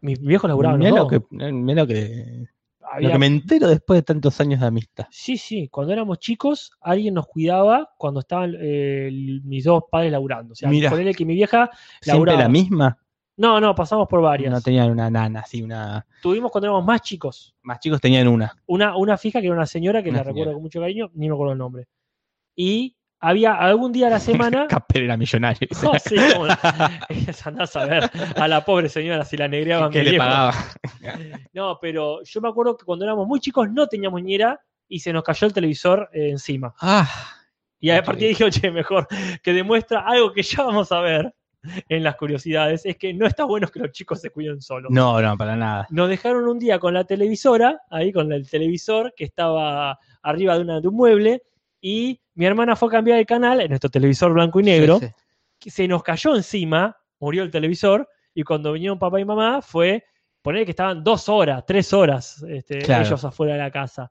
[0.00, 2.46] Mis viejos laburaban Mirá lo, que, mirá lo que,
[2.98, 5.06] lo que me entero después de tantos años de amistad.
[5.10, 9.10] Sí, sí, cuando éramos chicos, alguien nos cuidaba cuando estaban eh,
[9.44, 10.52] mis dos padres laburando.
[10.52, 10.90] O sea, Mirá.
[10.90, 12.42] ponele que mi vieja ¿Siempre laburaba.
[12.42, 12.98] la misma?
[13.36, 14.52] No, no, pasamos por varias.
[14.52, 16.04] No tenían una nana, así, una.
[16.20, 17.54] Tuvimos cuando éramos más chicos.
[17.62, 18.52] Más chicos tenían una.
[18.66, 21.28] Una, una fija que era una señora que Una la recuerdo con mucho cariño, ni
[21.28, 21.86] me acuerdo el nombre.
[22.56, 24.66] Y había algún día a la semana.
[24.68, 25.68] Capel era millonario.
[25.84, 26.54] Oh, sí, cómo no.
[27.44, 30.54] Andás a ver a la pobre señora si la negreaban que le pagaba.
[31.52, 35.12] No, pero yo me acuerdo que cuando éramos muy chicos no teníamos niñera y se
[35.12, 36.74] nos cayó el televisor eh, encima.
[36.80, 37.08] Ah,
[37.80, 39.06] Y a partir de ahí dije, oye, mejor
[39.42, 41.34] que demuestra algo que ya vamos a ver
[41.88, 44.90] en las curiosidades, es que no está bueno que los chicos se cuiden solos.
[44.90, 45.86] no, no, para nada.
[45.90, 50.60] Nos dejaron un día con la televisora, ahí con el televisor que estaba arriba de,
[50.62, 51.42] una, de un mueble,
[51.80, 55.06] y mi hermana fue a cambiar el canal en nuestro televisor blanco y negro, Sí,
[55.06, 55.12] sí.
[55.58, 60.04] que se nos cayó encima, murió el televisor, y cuando vinieron papá y mamá fue
[60.40, 63.04] poner que estaban dos horas, tres horas este, Claro.
[63.06, 64.10] ellos afuera de la casa.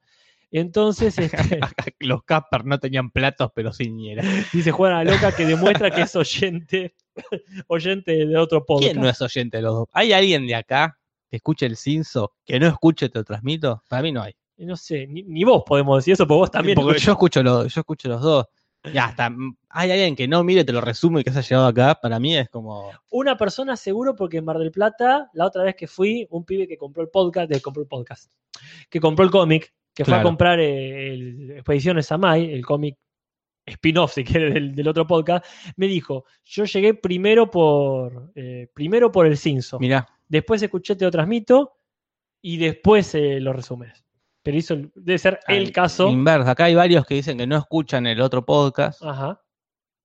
[0.54, 1.60] Entonces, este,
[2.00, 4.24] Los Capper no tenían platos, pero sin niñera.
[4.52, 6.96] dice Juana la Loca que demuestra que es oyente,
[7.68, 8.92] oyente de otro podcast.
[8.92, 9.88] ¿Quién no es oyente de los dos?
[9.94, 10.98] ¿Hay alguien de acá
[11.30, 13.84] que escuche el Cinso que no escuche Te lo transmito?
[13.88, 14.34] Para mí no hay.
[14.58, 16.76] No sé, ni, ni vos podemos decir eso, porque vos también.
[16.76, 17.06] Porque escuchás.
[17.06, 18.46] yo escucho, los, yo escucho los dos.
[18.84, 21.42] Y hasta mm, hay alguien que no mire, te lo resume y que se ha
[21.42, 22.00] llegado acá.
[22.02, 22.92] Para mí es como.
[23.10, 26.68] Una persona seguro, porque en Mar del Plata, la otra vez que fui, un pibe
[26.68, 28.32] que compró el podcast, de, compró el podcast,
[28.90, 32.98] que compró el cómic, que fue a comprar eh, el Expediciones el cómic
[33.66, 39.12] spin-off, si quiere, del, del otro podcast, me dijo, yo llegué primero por, eh, primero
[39.12, 41.74] por el Cinso, Mirá, después escuché Te lo transmito
[42.42, 44.04] y después eh, los resúmenes.
[44.44, 46.08] Pero hizo, debe ser el caso.
[46.10, 46.50] Inverso.
[46.50, 49.04] Acá hay varios que dicen que no escuchan el otro podcast.
[49.04, 49.40] Ajá.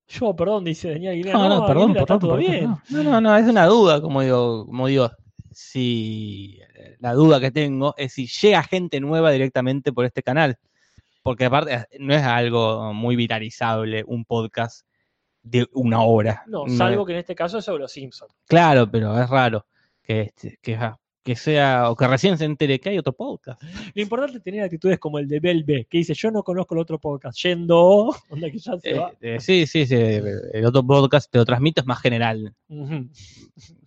[0.08, 1.38] Yo, perdón, dice Daniel Aguilera.
[1.38, 2.76] No, no, perdón, Aguilera, todo bien.
[2.90, 5.10] No, no, no, es una duda, como digo, como digo,
[5.50, 6.60] si
[7.00, 10.58] la duda que tengo es si llega gente nueva directamente por este canal.
[11.22, 14.86] Porque aparte no es algo muy viralizable un podcast
[15.42, 16.44] de una hora.
[16.46, 18.32] No, salvo que en este caso es sobre los Simpsons.
[18.46, 19.66] Claro, pero es raro
[20.02, 23.60] que, este- que, ah, que sea, o que recién se entere que hay otro podcast.
[23.94, 26.74] Lo importante es tener actitudes como el de Bel B, que dice, yo no conozco
[26.76, 29.12] el otro podcast, yendo, onda que ya se Eh, va.
[29.20, 32.54] eh, sí, sí, sí, el otro podcast te lo transmito es más general.
[32.68, 33.08] Ujú.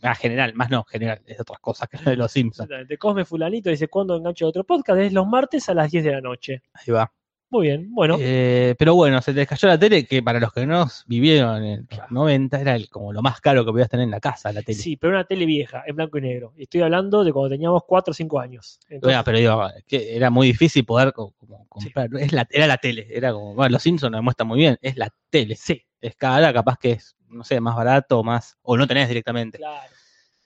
[0.02, 2.69] Más general, más no, general, es otras cosas que de los Simpsons.
[2.88, 4.99] De Cosme Fulanito dice, ¿cuándo engancho otro podcast?
[4.99, 6.62] Es los martes a las 10 de la noche.
[6.73, 7.10] Ahí va.
[7.52, 8.16] Muy bien, bueno.
[8.20, 11.80] Eh, pero bueno, se te cayó la tele, que para los que no vivieron en
[11.80, 12.08] los Claro.
[12.12, 14.78] 90 era el- como lo más caro que podías tener en la casa, la tele.
[14.78, 16.54] sí, pero una tele vieja, en blanco y negro.
[16.58, 18.80] Y Estoy hablando de cuando teníamos 4 o 5 años.
[18.84, 21.34] Entonces, Bueno, pero digo, que era muy difícil poder como
[21.68, 22.10] comprar.
[22.20, 24.96] Es la, era la tele, era como, bueno, los Simpsons lo muestran muy bien, es
[24.96, 25.56] la tele.
[25.56, 29.08] sí, Es cara, capaz que es, no sé, más barato o más, o no tenés
[29.08, 29.58] directamente.
[29.58, 29.90] claro.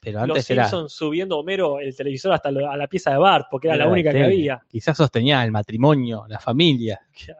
[0.03, 0.63] Pero Los antes era.
[0.65, 3.85] Simpsons subiendo Homero el televisor hasta lo- a la pieza de Bart, porque era, era
[3.85, 4.61] la única que había.
[4.67, 6.99] Quizás sostenía el matrimonio, la familia.
[7.25, 7.39] Claro.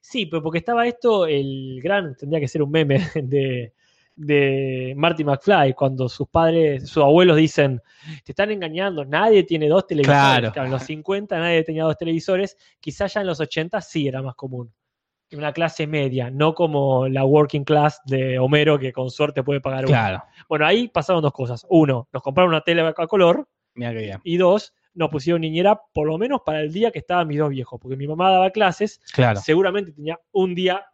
[0.00, 3.72] Sí, pero porque estaba esto, el gran, tendría que ser un meme de,
[4.16, 7.80] de Marty McFly, cuando sus padres, sus abuelos dicen,
[8.24, 10.50] te están engañando, nadie tiene dos televisores.
[10.50, 10.66] Claro.
[10.66, 14.34] en los 50 nadie tenía dos televisores, quizás ya en los 80 sí era más
[14.34, 14.72] común.
[15.32, 19.80] Una clase media, no como la working class de Homero que con suerte puede pagar
[19.84, 19.88] uno.
[19.88, 20.24] Claro.
[20.48, 21.64] Bueno, ahí pasaron dos cosas.
[21.70, 24.20] Uno, nos compraron una tele a color Mira que bien.
[24.24, 27.50] y dos, nos pusieron niñera por lo menos para el día que estaban mis dos
[27.50, 29.38] viejos, porque mi mamá daba clases Claro.
[29.40, 30.84] seguramente tenía un día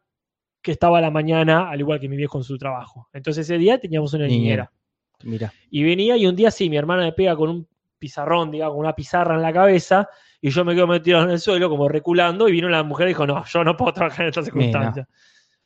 [0.61, 3.09] que estaba a la mañana, al igual que mi viejo en su trabajo.
[3.14, 4.70] Entonces ese día teníamos una niñera.
[5.25, 5.51] Mira.
[5.70, 7.68] Y venía y un día sí, mi hermana me pega con un
[7.99, 10.09] pizarrón, digamos, con una pizarra en la cabeza,
[10.40, 13.11] y yo me quedo metido en el suelo, como reculando, y vino la mujer y
[13.11, 15.07] dijo, no, yo no puedo trabajar en estas circunstancias.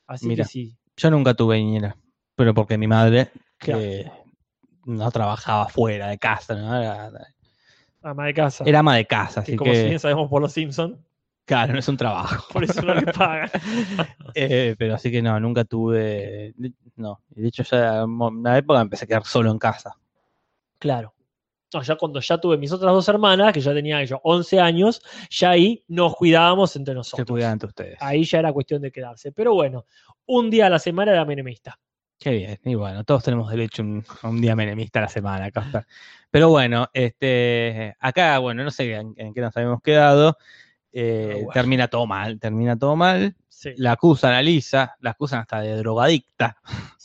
[0.07, 0.45] Así Mira.
[0.45, 0.77] que sí.
[0.97, 1.97] Yo nunca tuve niñera,
[2.35, 3.81] pero porque mi madre Claro.
[3.83, 4.11] eh,
[4.87, 6.77] no trabajaba fuera de casa, ¿no?
[6.81, 7.11] Era,
[8.03, 8.65] Ama de casa.
[8.67, 10.97] era ama de casa, que así como que, si bien sabemos por los Simpsons,
[11.45, 12.47] claro, no es un trabajo.
[12.53, 13.51] por eso no le pagan.
[14.35, 16.55] Eh, pero así que no, nunca tuve,
[16.97, 19.95] no, y de hecho ya en una época empecé a quedar solo en casa.
[20.79, 21.13] Claro.
[21.73, 25.01] No, ya cuando ya tuve mis otras dos hermanas, que ya tenía yo 11 años,
[25.31, 27.27] ya ahí nos cuidábamos entre Se nosotros.
[27.29, 27.97] cuidaban entre ustedes.
[28.01, 29.31] Ahí ya era cuestión de quedarse.
[29.33, 29.87] Pero bueno,
[30.27, 31.79] un día a la semana era menemista.
[32.19, 33.83] Qué bien, y bueno, todos tenemos derecho
[34.23, 35.87] a un, día menemista a la semana, Casper.
[36.31, 40.37] Pero bueno, este, acá, bueno, no sé en, en qué nos habíamos quedado.
[40.93, 41.51] eh, bueno.
[41.55, 43.37] Termina todo mal, termina todo mal.
[43.49, 43.73] Sí.
[43.77, 46.59] La acusan a Lisa, la acusan hasta de drogadicta.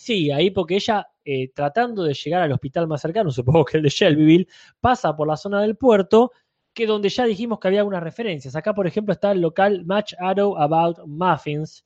[0.06, 3.84] Sí, ahí porque ella, eh, tratando de llegar al hospital más cercano, supongo que el
[3.84, 4.48] de Shelbyville,
[4.80, 6.32] pasa por la zona del puerto,
[6.76, 8.56] que donde ya dijimos que había algunas referencias.
[8.56, 11.84] Acá, por ejemplo, está el local Match Arrow About Muffins,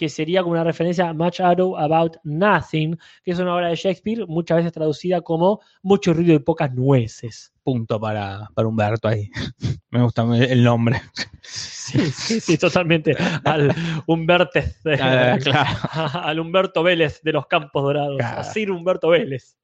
[0.00, 3.76] que sería como una referencia a Match Arrow About Nothing, que es una obra de
[3.76, 7.52] Shakespeare, muchas veces traducida como mucho ruido y pocas nueces.
[7.62, 9.28] Punto para, para Humberto ahí.
[9.90, 11.02] Me gusta el nombre.
[11.42, 13.14] Sí, sí, sí, totalmente.
[13.44, 13.74] Al
[14.06, 14.60] Humberto,
[14.98, 15.68] Ah, claro.
[16.14, 18.40] al Humberto Vélez de los Campos Dorados, Claro.
[18.40, 19.58] a Sir Humberto Vélez.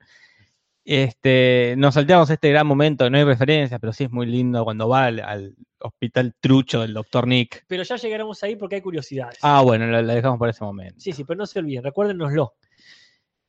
[0.89, 4.89] Este, nos salteamos este gran momento, no hay referencia, pero sí es muy lindo cuando
[4.89, 7.65] va al, al hospital trucho del doctor Nick.
[7.67, 9.39] Pero ya llegaremos ahí porque hay curiosidades.
[9.43, 10.95] Ah, bueno, la, la dejamos para ese momento.
[11.01, 12.55] Sí, sí, pero no se olviden, recuérdenoslo.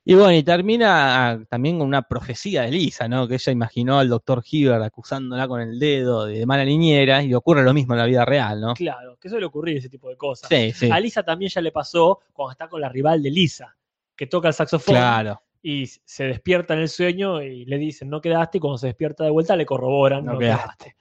[0.04, 3.28] Y bueno, y termina ah, también con una profecía de Lisa, ¿no?
[3.28, 7.62] Que ella imaginó al doctor Hibbert acusándola con el dedo de mala niñera y ocurre
[7.62, 8.74] lo mismo en la vida real, ¿no?
[8.74, 10.50] Claro, que suele ocurrir ese tipo de cosas.
[10.50, 10.90] Sí, sí.
[10.90, 13.76] A Lisa también ya le pasó cuando está con la rival de Lisa,
[14.16, 18.22] que toca el saxofón Claro, y se despierta en el sueño y le dicen no
[18.22, 20.64] quedaste y cuando se despierta de vuelta le corroboran No no, quedaste.
[20.64, 20.96] quedaste.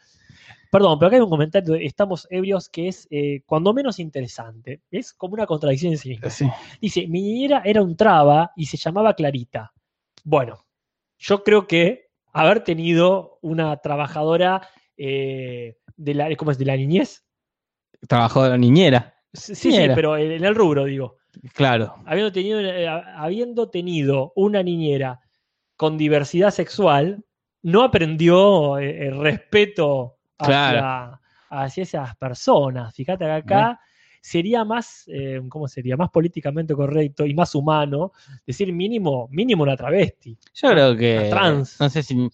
[0.73, 4.83] Perdón, pero acá hay un comentario de estamos ebrios que es eh, cuando menos interesante.
[4.91, 6.31] Es como una contradicción en sí misma.
[6.31, 6.49] sí.
[6.81, 9.73] Dice, mi niñera era un traba y se llamaba Clarita.
[10.25, 10.67] Bueno,
[11.19, 16.59] yo creo que haber tenido una trabajadora eh, de, la, ¿cómo es?
[16.59, 17.25] de la niñez.
[18.11, 19.95] La niñera, Sí, sí, Niñera.
[19.95, 21.17] pero en el rubro, digo.
[21.55, 21.97] Claro.
[22.07, 25.21] Habiendo tenido, eh, habiendo tenido una niñera
[25.77, 27.25] con diversidad sexual,
[27.63, 31.21] no aprendió eh, el respeto hacia, Claro.
[31.51, 32.95] hacia esas personas.
[32.95, 33.81] Fíjate que acá
[34.27, 35.97] sería más, eh, ¿cómo sería?
[35.97, 38.11] Más políticamente correcto y más humano
[38.45, 40.37] decir mínimo, mínimo una travesti.
[40.53, 41.19] Yo creo que.
[41.19, 41.77] Una trans.
[41.81, 42.29] No sé si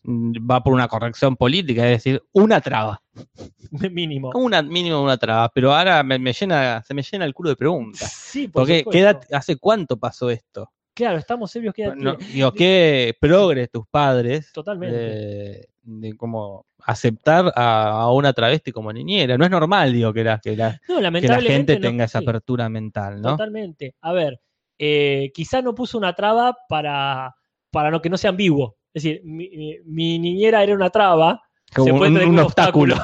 [0.50, 3.02] va por una corrección política, es decir, una traba.
[3.90, 4.30] mínimo.
[4.34, 5.50] Una, mínimo una traba.
[5.50, 8.10] Pero ahora me, me llena, se me llena el culo de preguntas.
[8.10, 8.90] Sí, por Porque, supuesto.
[8.90, 10.70] ¿qué edad- ¿hace cuánto pasó esto?
[10.94, 14.96] Claro, estamos serios que No, digo, qué progres tus padres Totalmente.
[14.96, 19.38] de, de como aceptar a, a una travesti como niñera.
[19.38, 22.18] No es normal, digo, que la, que la, No, que la gente no- tenga esa
[22.18, 23.30] sí, apertura mental, ¿no?
[23.30, 23.94] Totalmente.
[24.02, 24.40] A ver,
[24.78, 27.34] eh, quizá no puso una traba para,
[27.70, 28.76] para no que no sea ambiguo.
[28.92, 31.40] Es decir, mi, mi- mi niñera era una traba.
[31.74, 32.96] Como se puede un, un un obstáculo.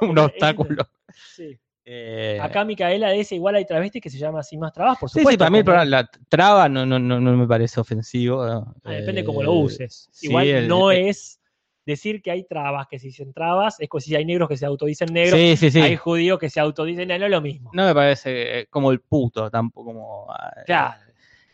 [0.00, 0.84] un, un obstáculo.
[1.14, 1.56] Sí.
[1.84, 5.14] Eh, Acá Micaela es igual hay travestis que se llama así más trabas, por sí,
[5.14, 5.30] supuesto.
[5.30, 8.46] sí, para mí el programa- la traba no, no, no, no me parece ofensivo.
[8.46, 8.74] ¿no?
[8.84, 10.08] Ah, depende Eh, cómo lo uses.
[10.12, 11.40] sí, Igual el- no eh, es
[11.84, 14.64] decir que hay trabas, que si dicen trabas, es como si hay negros que se
[14.66, 15.80] autodicen negros, Sí, sí, sí.
[15.80, 17.70] hay judíos que se autodicen, no es lo mismo.
[17.74, 20.26] No me parece eh, como el puto, tampoco como.
[20.32, 21.00] eh, Claro.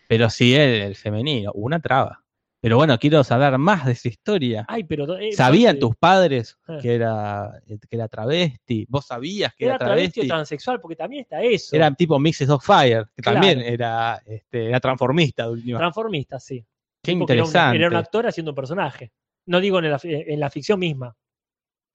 [0.06, 2.22] Pero sí el, el femenino, una traba.
[2.60, 4.64] Pero bueno, quiero saber más de esa historia.
[4.68, 6.78] Ay, pero eh, ¿Sabían tus padres Ah.
[6.82, 8.84] que era, que era travesti?
[8.88, 10.20] ¿Vos sabías que era era, travesti travesti?
[10.20, 10.80] o transexual?
[10.80, 11.76] Porque también está eso.
[11.76, 13.36] Era tipo Mixes of Fire, que Claro.
[13.40, 15.78] también era, este, era transformista de última.
[15.78, 16.64] Transformista, sí.
[17.00, 17.76] Qué Tipo que era un- interesante.
[17.76, 19.12] Era un, actor haciendo un personaje.
[19.46, 21.16] No digo en la, en la ficción misma.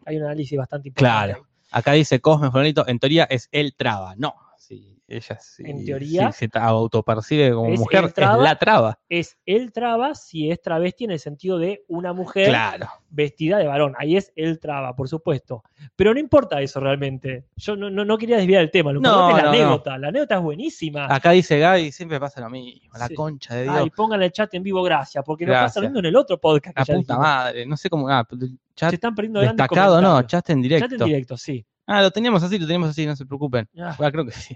[0.06, 1.34] Hay un análisis bastante importante.
[1.34, 1.48] Claro.
[1.72, 4.16] Acá dice Cosme Fulanito, en teoría es el traba.
[4.18, 4.34] No,
[5.08, 5.64] ella sí.
[5.66, 8.38] En teoría, sí se autopercibe como es mujer, traba.
[8.38, 9.00] es la traba.
[9.10, 12.88] Es el traba si es travesti en el sentido de una mujer Claro.
[13.10, 13.94] vestida de varón.
[14.00, 15.62] Ahí es el traba, por supuesto.
[15.96, 17.46] Pero no importa eso realmente.
[17.58, 18.92] Yo no, no, no quería desviar el tema.
[18.94, 19.64] Lo No, importante es la no, no.
[19.66, 19.98] anécdota.
[19.98, 21.14] La anécdota es buenísima.
[21.14, 22.98] Acá dice Gaby, siempre pasa lo mismo.
[22.98, 23.14] La Sí.
[23.14, 23.76] concha de Dios.
[23.78, 25.72] Ay, pongan el chat en vivo, gracias, porque nos Gracias.
[25.74, 26.76] pasa lo mismo en el otro podcast.
[26.76, 27.20] que la ya puta dijimos.
[27.20, 27.66] madre.
[27.66, 28.08] No sé cómo.
[28.10, 28.26] Ah,
[28.76, 30.88] chat Se están perdiendo destacado, no, chat en directo.
[30.90, 31.64] Chat en directo, sí.
[31.86, 33.68] Ah, lo teníamos así, lo teníamos así, no se preocupen.
[33.78, 33.96] Ah.
[34.00, 34.56] Ah, creo que sí.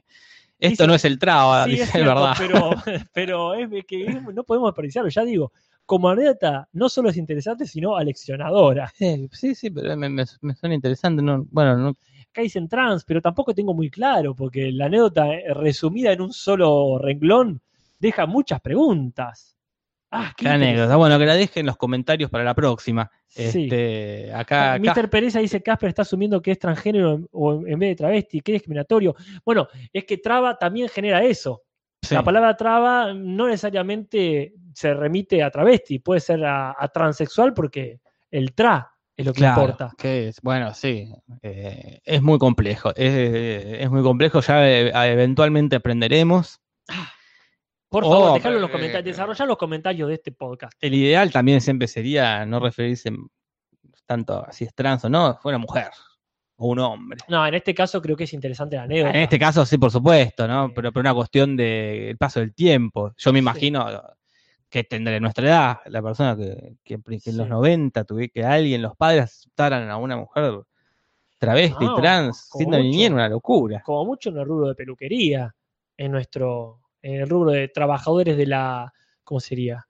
[0.60, 2.34] Esto no es el traba, Sí, dice es cierto, verdad.
[2.38, 2.72] pero,
[3.14, 5.52] pero es que no podemos desperdiciarlo, ya digo.
[5.86, 8.92] Como anécdota, no solo es interesante, sino aleccionadora.
[9.32, 11.22] Sí, sí, pero me, me- me suena interesante.
[11.22, 11.90] No, bueno, no,
[12.32, 16.34] Acá dicen trans, pero tampoco tengo muy claro, porque la anécdota eh, resumida en un
[16.34, 17.62] solo renglón
[18.00, 19.57] deja muchas preguntas.
[20.10, 20.96] Ah, qué qué anécdota.
[20.96, 23.12] Bueno, que la dejen en los comentarios para la próxima.
[23.28, 23.44] Sí.
[23.44, 25.10] Este, acá, Mr.
[25.10, 28.56] Pereza dice Casper está asumiendo que es transgénero o en vez de travesti, que es
[28.62, 29.16] discriminatorio.
[29.44, 31.64] Bueno, es que traba también genera eso.
[32.02, 32.16] sí.
[32.16, 38.00] La palabra traba no necesariamente se remite a travesti, puede ser a, a transexual porque
[38.32, 39.92] el tra es lo que Claro, importa.
[39.98, 45.76] que es, bueno, sí, eh, es muy complejo, es, es muy complejo, ya eh, eventualmente
[45.76, 46.62] aprenderemos.
[47.90, 50.74] Por Oh, favor, dejalo en los comentarios, desarrollar los comentarios de este podcast.
[50.82, 53.12] El ideal también siempre sería no referirse
[54.06, 55.88] tanto a si es trans o no, fue una mujer
[56.58, 57.20] o un hombre.
[57.30, 59.12] No, en este caso creo que es interesante la anécdota.
[59.12, 60.68] En este caso sí, por supuesto, ¿no?
[60.68, 60.74] Sí.
[60.76, 63.14] Pero por una cuestión del paso del tiempo.
[63.18, 63.86] Yo me imagino
[64.70, 67.52] que tendré nuestra edad, la persona que, que- que en los Sí.
[67.52, 70.60] 90 tuve que alguien, los padres aceptaran a una mujer
[71.40, 73.82] travesti, No, trans, siendo niñera, una locura.
[73.86, 75.54] Como mucho en el rubro de peluquería,
[75.96, 78.94] en nuestro, en el rubro de trabajadores de la,
[79.24, 79.86] ¿cómo sería?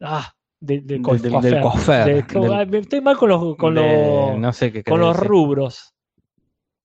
[0.00, 4.38] Ah, de- del Del- coif- del- del- ah, Estoy mal con los, con de- los,
[4.38, 5.94] no sé qué con los rubros.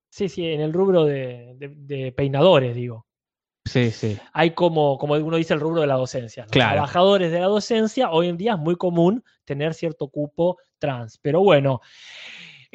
[0.09, 3.05] Sí, sí, en el rubro de, peinadores, digo.
[3.65, 4.17] Sí, sí.
[4.31, 6.43] Hay como, como uno dice, el rubro de la docencia.
[6.43, 6.73] Los Claro.
[6.73, 11.17] trabajadores de la docencia, hoy en día es muy común tener cierto cupo trans.
[11.21, 11.81] Pero bueno,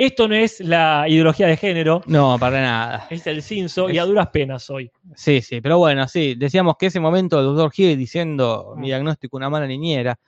[0.06, 3.06] esto no es la ideología de género, No, para nada.
[3.10, 4.90] es el cinzo y a duras penas hoy.
[5.14, 8.80] Sí, sí, pero bueno, sí, decíamos que ese momento del doctor Hill diciendo Mm.
[8.80, 10.18] mi diagnóstico una mala niñera,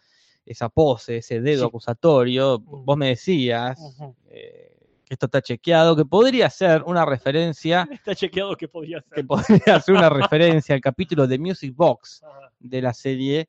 [0.45, 1.67] esa pose, ese dedo Sí.
[1.69, 2.85] acusatorio, Mm.
[2.85, 4.15] vos me decías Ujú.
[4.29, 4.69] eh,
[5.05, 9.15] que esto está chequeado, que podría ser una referencia, Está chequeado que podría ser.
[9.15, 10.09] que podría ser una
[10.65, 12.23] referencia al capítulo de Music Box
[12.59, 13.49] de la serie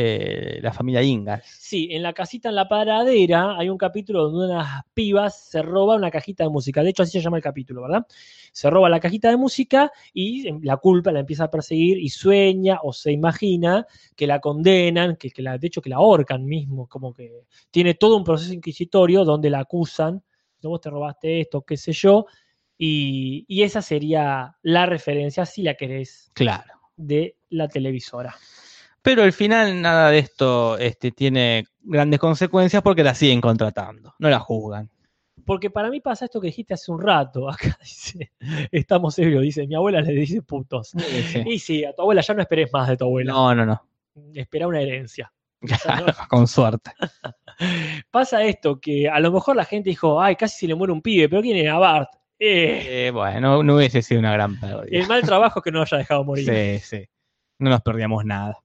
[0.00, 1.44] eh, La familia Ingalls.
[1.44, 5.98] Sí, en la casita en la paradera hay un capítulo donde unas pibas se roban
[5.98, 6.84] una cajita de música.
[6.84, 8.06] De hecho, así se llama el capítulo, ¿verdad?
[8.52, 12.10] Se roba la cajita de música y em, la culpa la empieza a perseguir y
[12.10, 16.44] sueña o se imagina que la condenan, que, que la, de hecho que la ahorcan
[16.44, 17.42] mismo, como que
[17.72, 20.22] tiene todo un proceso inquisitorio donde la acusan,
[20.62, 22.26] no vos te robaste esto, qué sé yo,
[22.78, 26.72] y, y esa sería la referencia, si la querés, Claro.
[26.96, 28.36] de la televisora.
[29.02, 34.28] Pero al final nada de esto este, tiene grandes consecuencias porque la siguen contratando, no
[34.28, 34.90] la juzgan.
[35.44, 37.48] Porque para mí pasa esto que dijiste hace un rato.
[37.50, 38.32] Acá dice,
[38.70, 40.90] estamos serios, dice, mi abuela le dice putos.
[40.90, 41.42] Sí.
[41.46, 43.32] Y sí, a tu abuela ya no esperes más de tu abuela.
[43.32, 43.82] No, no, no.
[44.34, 45.32] Espera una herencia.
[46.28, 46.90] Con suerte.
[48.10, 51.02] Pasa esto, que a lo mejor la gente dijo, ay, casi se le muere un
[51.02, 52.10] pibe, pero ¿quién era Bart?
[52.38, 54.84] Eh, Eh, bueno, no hubiese sido una gran pérdida.
[54.90, 56.80] el mal trabajo es que no haya dejado morir.
[56.80, 57.08] Sí, sí.
[57.58, 58.58] No nos perdíamos nada.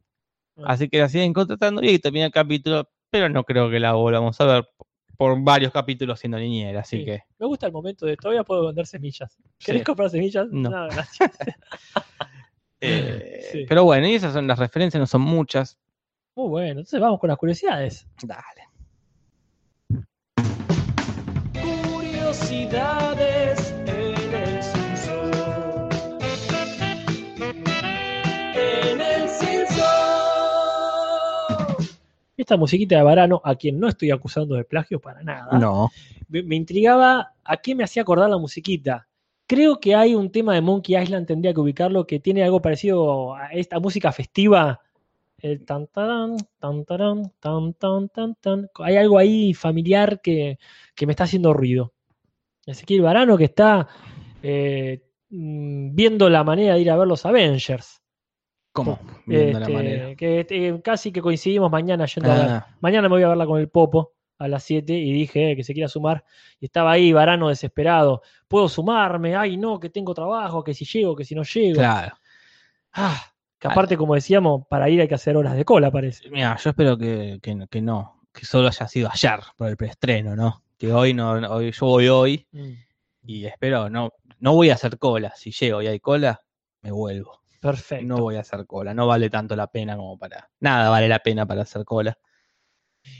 [0.65, 4.39] Así que la siguen contratando y termina el capítulo, pero no creo que la volvamos
[4.41, 4.69] a ver
[5.17, 7.05] por varios capítulos siendo niñera, así Sí.
[7.05, 9.37] que Me gusta el momento de todavía puedo vender semillas.
[9.59, 9.85] ¿Querés Sí.
[9.85, 10.47] comprar semillas?
[10.51, 10.69] No.
[10.89, 11.31] gracias.
[12.81, 13.65] eh, Sí.
[13.67, 15.77] pero bueno, y esas son las referencias, no son muchas.
[16.35, 18.07] Muy bueno, entonces vamos con las curiosidades.
[18.23, 18.63] Dale.
[22.33, 23.72] Curiosidades
[32.43, 35.89] Esta musiquita de Varano, a quien no estoy acusando de plagio para nada, No.
[36.27, 39.07] me, me intrigaba a qué me hacía acordar la musiquita.
[39.47, 43.33] Creo que hay un tema de Monkey Island, tendría que ubicarlo, que tiene algo parecido
[43.33, 44.81] a esta música festiva.
[45.37, 48.69] El tan tarán, tan tarán, tan tan tan tan.
[48.79, 50.57] Hay algo ahí familiar que,
[50.95, 51.93] que me está haciendo ruido.
[52.65, 53.87] Ezequiel Varano que está
[54.41, 58.01] eh, mm, viendo la manera de ir a ver los Avengers.
[58.73, 58.99] ¿Cómo?
[59.27, 60.15] La Este, manera.
[60.15, 62.49] que eh, casi que coincidimos mañana yendo a ver.
[62.49, 65.55] Ah, Mañana me voy a verla con el Popo a las 7 y dije eh,
[65.55, 66.25] que se quiera sumar.
[66.59, 68.21] Y estaba ahí, varano desesperado.
[68.47, 69.35] ¿Puedo sumarme?
[69.35, 71.75] Ay, no, que tengo trabajo, que si llego, que si no llego.
[71.79, 72.15] claro.
[72.93, 73.23] Ah,
[73.59, 76.29] que aparte, como decíamos, para ir hay que hacer horas de cola, parece.
[76.29, 79.77] Mira, yo espero que, que, no- que no, que solo haya sido ayer por el
[79.77, 80.63] preestreno, ¿no?
[80.77, 82.47] Que hoy no, no- hoy, yo voy hoy
[83.25, 84.09] y espero, no,
[84.39, 85.31] no voy a hacer cola.
[85.35, 86.41] Si llego y hay cola,
[86.81, 87.42] me vuelvo.
[87.63, 88.05] Perfecto.
[88.05, 90.49] No voy a hacer cola, no vale tanto la pena como para.
[90.59, 92.17] Nada vale la pena para hacer cola.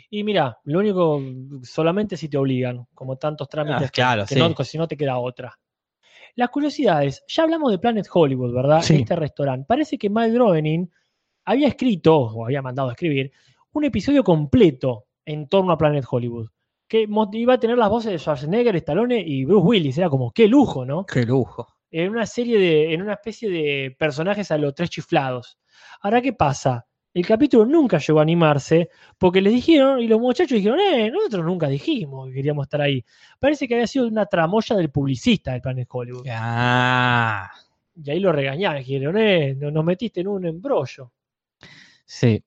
[0.09, 1.21] Y mira, lo único,
[1.63, 4.39] solamente si te obligan, como tantos trámites Ah, que- claro, que, sí.
[4.39, 5.57] no, si no te queda otra.
[6.35, 8.81] Las curiosidades, ya hablamos de Planet Hollywood, ¿verdad?
[8.81, 8.95] Sí.
[9.01, 9.65] Este restaurante.
[9.67, 10.89] Parece que Mike Groening
[11.45, 13.31] había escrito, o había mandado a escribir,
[13.73, 16.47] un episodio completo en torno a Planet Hollywood.
[16.87, 19.97] Que iba a tener las voces de Schwarzenegger, Stallone y Bruce Willis.
[19.97, 21.05] Era como, qué lujo, ¿no?
[21.05, 21.67] Qué lujo.
[21.93, 25.57] En una serie de, en una especie de personajes a los tres chiflados.
[26.01, 26.85] Ahora, ¿qué pasa?
[27.13, 28.89] El capítulo nunca llegó a animarse
[29.19, 33.05] porque les dijeron, y los muchachos dijeron, eh, nosotros nunca dijimos que queríamos estar ahí.
[33.39, 36.25] Parece que había sido una tramoya del publicista del Planet Hollywood.
[36.29, 37.51] Ah,
[37.95, 41.11] Y ahí lo regañaron, dijeron, eh, no- nos metiste en un embrollo.
[42.05, 42.43] sí.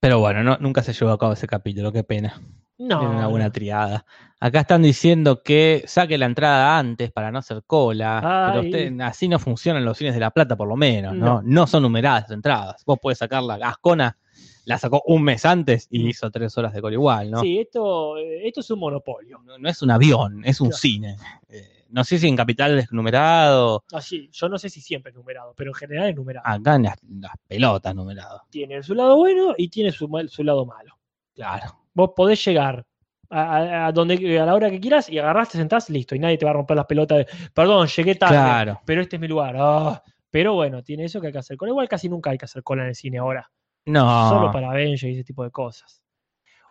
[0.00, 2.40] Pero bueno, no, nunca se llevó a cabo ese capítulo, qué pena.
[2.78, 3.00] No.
[3.00, 4.04] Era una buena triada.
[4.40, 8.50] Acá están diciendo que saque la entrada antes para no hacer cola.
[8.52, 11.26] Pero usted- así no funcionan los cines de La Plata, por lo menos, ¿no?
[11.26, 11.42] No.
[11.42, 12.84] No, son numeradas las entradas.
[12.86, 14.16] Vos podés sacar la Gascona,
[14.64, 16.08] la sacó un mes antes y Mm.
[16.08, 17.40] hizo tres horas de cola igual, ¿no?
[17.40, 19.40] Sí, esto, eh, esto es un monopolio.
[19.44, 20.78] No, no es un avión, es un Claro.
[20.78, 21.16] cine.
[21.48, 25.16] Eh, no sé si en Capital es numerado, Así, yo no sé si siempre es
[25.16, 26.46] numerado, pero en general es numerado.
[26.46, 28.42] acá en las, las pelotas numerado.
[28.50, 30.96] Tiene su lado bueno y tiene su, su lado malo.
[31.34, 31.74] Claro.
[31.98, 32.86] Vos podés llegar
[33.30, 36.44] a, donde, a la hora que quieras y agarrás, te sentás, listo, y nadie te
[36.44, 38.80] va a romper las pelotas de, perdón, llegué tarde, Claro.
[38.86, 39.56] pero este es mi lugar.
[39.58, 41.70] Ah, pero bueno, tiene eso que hay que hacer cola.
[41.70, 43.50] Igual casi nunca hay que hacer cola en el cine ahora,
[43.86, 44.28] No.
[44.30, 46.02] solo para Avengers y ese tipo de cosas.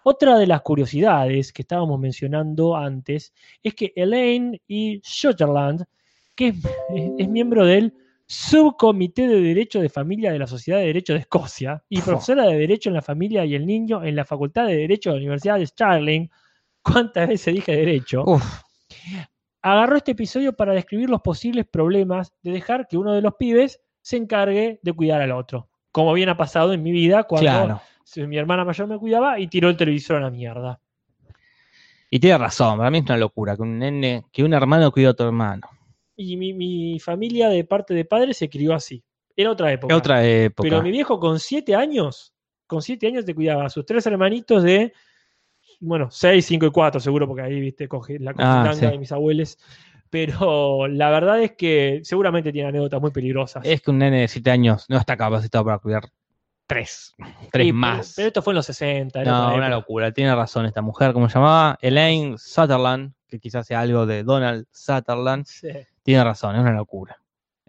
[0.04, 5.84] Otra de las curiosidades que estábamos mencionando antes es que Elaine y Sutherland,
[6.36, 6.56] que es,
[7.18, 7.94] es miembro del
[8.28, 12.58] Subcomité de Derecho de Familia de la Sociedad de Derecho de Escocia y profesora de
[12.58, 15.58] Derecho en la Familia y el Niño en la Facultad de Derecho de la Universidad
[15.58, 16.30] de Starling.
[16.82, 18.24] ¿Cuántas veces dije derecho?
[18.26, 18.62] Uf,
[19.62, 23.82] Agarró este episodio para describir los posibles problemas de dejar que uno de los pibes
[24.02, 25.70] se encargue de cuidar al otro.
[25.92, 27.82] Como bien ha pasado en mi vida cuando claro.
[28.28, 30.80] mi hermana mayor me cuidaba y tiró el televisor a la mierda.
[32.10, 35.10] Y tiene razón, para mí es una locura que un nene, que un hermano cuida
[35.10, 35.68] a otro hermano.
[36.18, 39.04] Y mi, mi familia de parte de padre se crió así.
[39.36, 39.96] Era otra época.
[39.96, 40.68] Otra época.
[40.68, 42.34] Pero mi viejo con siete años,
[42.66, 44.92] con siete años te cuidaba a sus tres hermanitos de,
[45.80, 48.86] bueno, seis, cinco y cuatro seguro, porque ahí, viste, coge la Ah, cojitanga sí.
[48.88, 49.58] de mis abuelos.
[50.10, 53.64] Pero la verdad es que seguramente tiene anécdotas muy peligrosas.
[53.66, 56.04] Es que un nene de 7 años no está capacitado para cuidar
[56.66, 57.14] tres.
[57.52, 58.14] Tres Sí, más.
[58.16, 59.22] Pero, esto fue en los 60.
[59.22, 60.12] era no, una locura.
[60.12, 61.14] Tiene razón esta mujer.
[61.14, 61.78] ¿Cómo se llamaba?
[61.82, 65.46] Elaine Sutherland, que quizás sea algo de Donald Sutherland.
[65.46, 65.70] Sí.
[66.08, 67.18] Tiene razón, es una locura.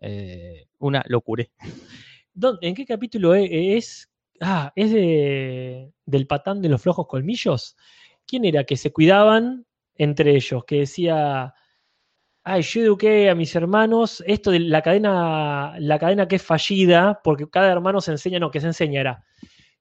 [0.01, 1.45] Eh, una locura.
[2.32, 4.09] ¿Dónde- ¿En qué capítulo e- es?
[4.41, 7.76] Ah, es de, del patán de los flojos colmillos.
[8.24, 8.62] ¿Quién era?
[8.62, 9.66] Que se cuidaban
[9.97, 11.53] entre ellos, que decía,
[12.45, 17.20] ay, yo eduqué a mis hermanos, esto de la cadena, la cadena que es fallida,
[17.24, 19.24] porque cada hermano se enseña, no, que se enseña era,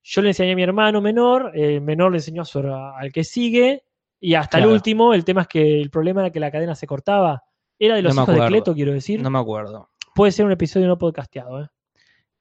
[0.01, 3.23] yo le enseñé a mi hermano menor, el menor le enseñó a su- al que
[3.23, 3.83] sigue,
[4.19, 4.71] y hasta Claro.
[4.71, 7.43] el último, el tema es que el problema era que la cadena se cortaba.
[7.79, 8.47] Era de los No hijos de.
[8.47, 9.21] Cleto, quiero decir.
[9.21, 9.89] No me acuerdo.
[10.15, 11.67] Puede ser un episodio no podcasteado, ¿eh?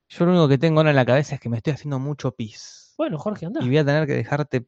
[0.09, 2.33] Yo lo único que tengo ahora en la cabeza es que me estoy haciendo mucho
[2.33, 2.95] pis.
[2.97, 3.61] Bueno, Jorge, anda.
[3.63, 4.65] Y voy a tener que dejarte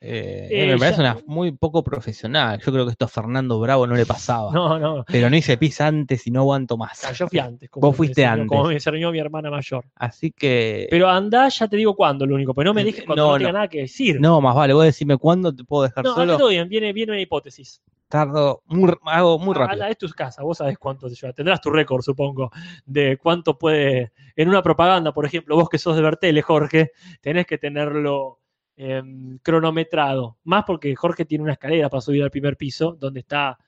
[0.00, 2.60] eh, Eh, me parece ya- una muy poco profesional.
[2.64, 4.52] Yo creo que esto a Fernando Bravo no le pasaba.
[4.52, 5.04] No, no.
[5.08, 7.12] Pero no hice pis antes y no aguanto más.
[7.18, 7.68] Yo fui antes.
[7.68, 8.46] como Vos fuiste enseñó- antes.
[8.48, 9.86] Como me enseñó mi hermana mayor.
[9.96, 10.86] Así que.
[10.90, 12.54] Pero andá, ya te digo cuándo, lo único.
[12.54, 13.58] Pero no me dejes cuando no, No, tenga no.
[13.58, 14.20] nada que decir.
[14.20, 16.36] No, más vale, vos decime cuándo te puedo dejar No, solo.
[16.38, 17.82] todo bien, viene, viene una hipótesis.
[18.08, 19.78] Tardo muy, hago muy Ah, rápido.
[19.80, 21.32] la- es tu casa, vos sabés cuánto te lleva.
[21.34, 22.50] Tendrás tu récord, supongo,
[22.86, 24.12] de cuánto puede.
[24.34, 28.40] En una propaganda, por ejemplo, vos que sos de Bertele, Jorge, tenés que tenerlo
[28.80, 30.38] em, cronometrado.
[30.44, 33.58] Más porque Jorge tiene una escalera para subir al primer piso, donde está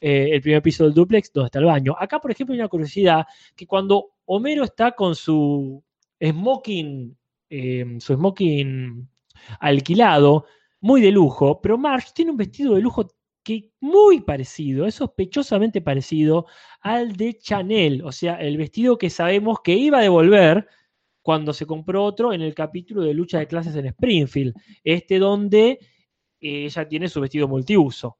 [0.00, 1.94] eh, el primer piso del duplex, donde está el baño.
[1.98, 3.24] Acá, por ejemplo, hay una curiosidad
[3.54, 5.82] que cuando Homero está con su
[6.20, 7.16] smoking,
[7.48, 9.08] em, su smoking
[9.60, 10.44] alquilado,
[10.80, 13.06] muy de lujo, pero Marge tiene un vestido de lujo
[13.46, 16.46] que muy parecido, es sospechosamente parecido
[16.80, 20.66] al de Chanel, o sea, el vestido que sabemos que iba a devolver
[21.22, 25.78] cuando se compró otro en el capítulo de lucha de clases en Springfield, este donde
[26.40, 28.18] eh, ella tiene su vestido multiuso.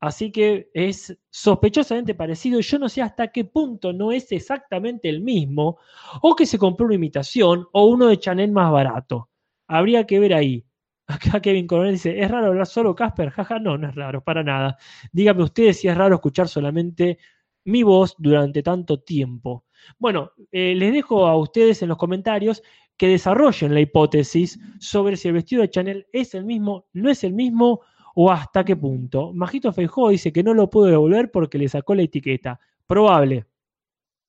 [0.00, 5.20] Así que es sospechosamente parecido yo no sé hasta qué punto no es exactamente el
[5.20, 5.78] mismo
[6.22, 9.28] o que se compró una imitación o uno de Chanel más barato.
[9.68, 10.64] Habría que ver ahí.
[11.06, 13.30] Acá Kevin Coronel dice, ¿es raro hablar solo Casper?
[13.30, 14.78] Jaja, no, no es raro, para nada.
[15.12, 17.18] Díganme ustedes si es raro escuchar solamente
[17.64, 19.64] mi voz durante tanto tiempo.
[19.98, 22.62] Bueno, eh, les dejo a ustedes en los comentarios
[22.96, 27.24] que desarrollen la hipótesis sobre si el vestido de Chanel es el mismo, no es
[27.24, 27.80] el mismo
[28.14, 29.32] o hasta qué punto.
[29.32, 32.60] Majito Feijó dice que no lo pudo devolver porque le sacó la etiqueta.
[32.86, 33.46] Probable.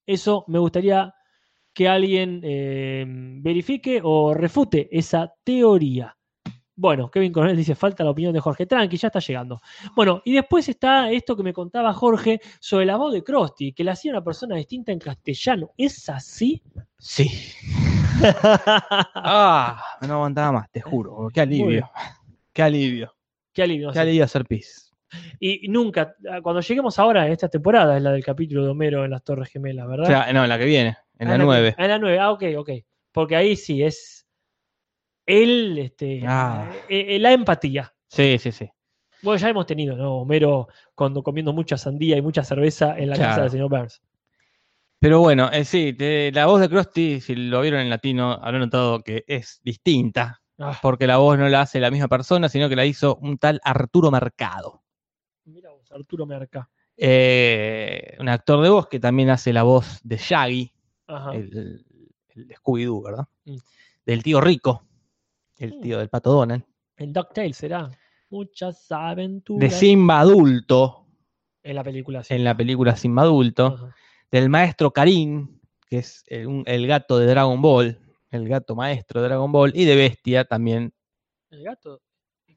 [0.06, 1.14] Eso me gustaría
[1.74, 6.16] que alguien eh, verifique o refute esa teoría.
[6.78, 8.66] Bueno, Kevin Coronel dice, falta la opinión de Jorge.
[8.66, 9.62] Tranqui, ya está llegando.
[9.96, 13.84] Bueno, y después está esto que me contaba Jorge sobre la voz de Krusty, que
[13.86, 15.72] la hacía una persona distinta en castellano.
[15.78, 16.62] ¿Es así?
[17.00, 17.30] Sí.
[19.16, 21.28] Ah, no aguantaba más, te juro.
[21.34, 21.90] Qué alivio.
[22.54, 23.14] Qué alivio.
[23.54, 23.92] Qué alivio.
[23.92, 24.92] Qué alivio hacer pis.
[25.40, 29.12] Y nunca, cuando lleguemos ahora a esta temporada, es la del capítulo de Homero en
[29.12, 30.06] las Torres Gemelas, O ¿verdad?
[30.08, 31.76] sea, no, en la que viene, en Ah, la que- 9.
[31.78, 32.70] ah, En la 9, ah, ok, ok.
[33.12, 34.15] Porque ahí sí es
[35.26, 36.70] él, este, Ah.
[36.90, 37.94] eh, eh, la empatía.
[38.08, 38.70] Sí, sí, sí.
[39.22, 40.18] Bueno, ya hemos tenido, ¿no?
[40.18, 44.02] Homero cuando comiendo mucha sandía y mucha cerveza en la casa del señor Burns.
[45.00, 48.62] Pero bueno, eh, sí, te- la voz de Krusty, si lo vieron en latino, habrán
[48.62, 52.70] notado que es distinta, Ah, porque la voz no la hace la misma persona, sino
[52.70, 54.84] que la hizo un tal Arturo Mercado.
[55.46, 56.70] mira vos, Arturo Merca.
[56.98, 60.72] Eh, un actor de voz que también hace la voz de Shaggy,
[61.08, 61.34] Ajá.
[61.36, 61.86] el,
[62.36, 63.26] el Scooby-Doo, ¿verdad?
[63.44, 63.58] Mm.
[64.06, 64.84] Del tío Rico,
[65.58, 65.82] el Mm.
[65.82, 66.64] tío del pato Donald.
[66.98, 67.90] En DuckTales será.
[68.30, 69.74] Muchas De aventuras.
[69.74, 71.06] Simba adulto,
[71.64, 72.34] En la película, sí.
[72.34, 73.66] en la película Simba adulto.
[73.68, 73.96] Ajá.
[74.32, 78.00] Del maestro Karim, que es el, un- el gato de Dragon Ball,
[78.32, 80.94] el gato maestro de Dragon Ball, y de Bestia también.
[81.52, 82.02] ¿El gato?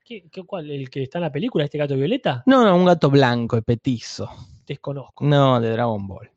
[0.05, 0.70] ¿Qué, qué, cuál?
[0.70, 2.42] ¿El que está en la película, este gato violeta?
[2.46, 4.28] No, no, un gato blanco, petizo.
[4.66, 5.22] Desconozco.
[5.24, 6.30] No, de Dragon Ball.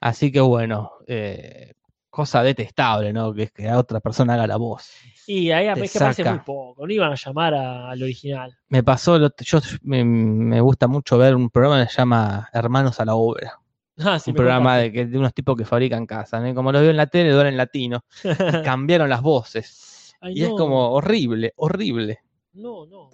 [0.00, 1.72] Así que bueno, eh,
[2.20, 3.32] cosa detestable, ¿no?
[3.34, 4.90] Que es que otra persona haga la voz.
[5.26, 6.86] Y ahí es que parece muy poco.
[6.86, 8.56] No iban a llamar a- al original.
[8.68, 13.04] Me pasó, yo me, me gusta mucho ver un programa que se llama Hermanos a
[13.04, 13.52] la Obra.
[14.02, 16.48] Ah, sí, un programa de, unos tipos que fabrican casas.
[16.50, 18.02] Y Como lo veo en la tele, lo en latino.
[18.64, 20.14] cambiaron las voces.
[20.22, 22.20] Ay, Y es como horrible, horrible.
[22.54, 23.10] No, no.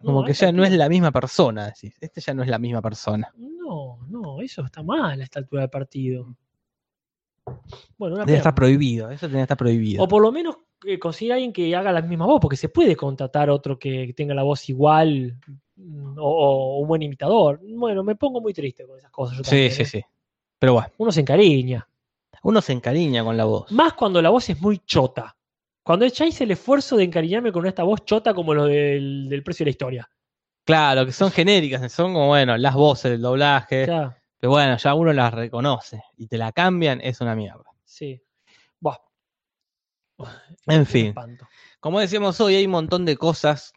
[0.00, 1.96] Como No, que ya no es la misma persona, decís.
[2.00, 3.32] Este ya no es la misma persona.
[3.36, 6.36] No, no, eso está mal a esta altura del partido.
[7.96, 10.04] Bueno, una Debe estar prohibido, eso tenía que estar prohibido.
[10.04, 12.68] O por lo menos eh, conseguir a alguien que haga la misma voz, porque se
[12.68, 15.36] puede contratar otro que tenga la voz igual
[15.76, 17.60] mm, o, o un buen imitador.
[17.62, 19.38] Bueno, me pongo muy triste con esas cosas.
[19.38, 19.86] yo Sí, también, sí, ¿eh?
[19.86, 20.02] sí.
[20.58, 21.88] Pero bueno, Uno se encariña.
[22.42, 23.70] uno se encariña con la voz.
[23.72, 25.36] Más cuando la voz es muy chota.
[25.82, 29.42] Cuando ya hice el esfuerzo de encariñarme con esta voz chota como lo del, del
[29.42, 30.10] precio de la historia.
[30.64, 33.86] Claro, que son genéricas, son como, bueno, las voces del doblaje.
[34.40, 37.64] Pero bueno, ya uno las reconoce y te la cambian, es una mierda.
[37.84, 38.20] sí.
[38.80, 38.96] Buah.
[40.66, 41.14] En fin.
[41.80, 43.72] Como decíamos hoy, hay un montón de cosas.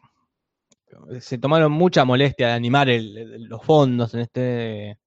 [1.20, 4.98] Se tomaron mucha molestia de animar el- el- los fondos en este,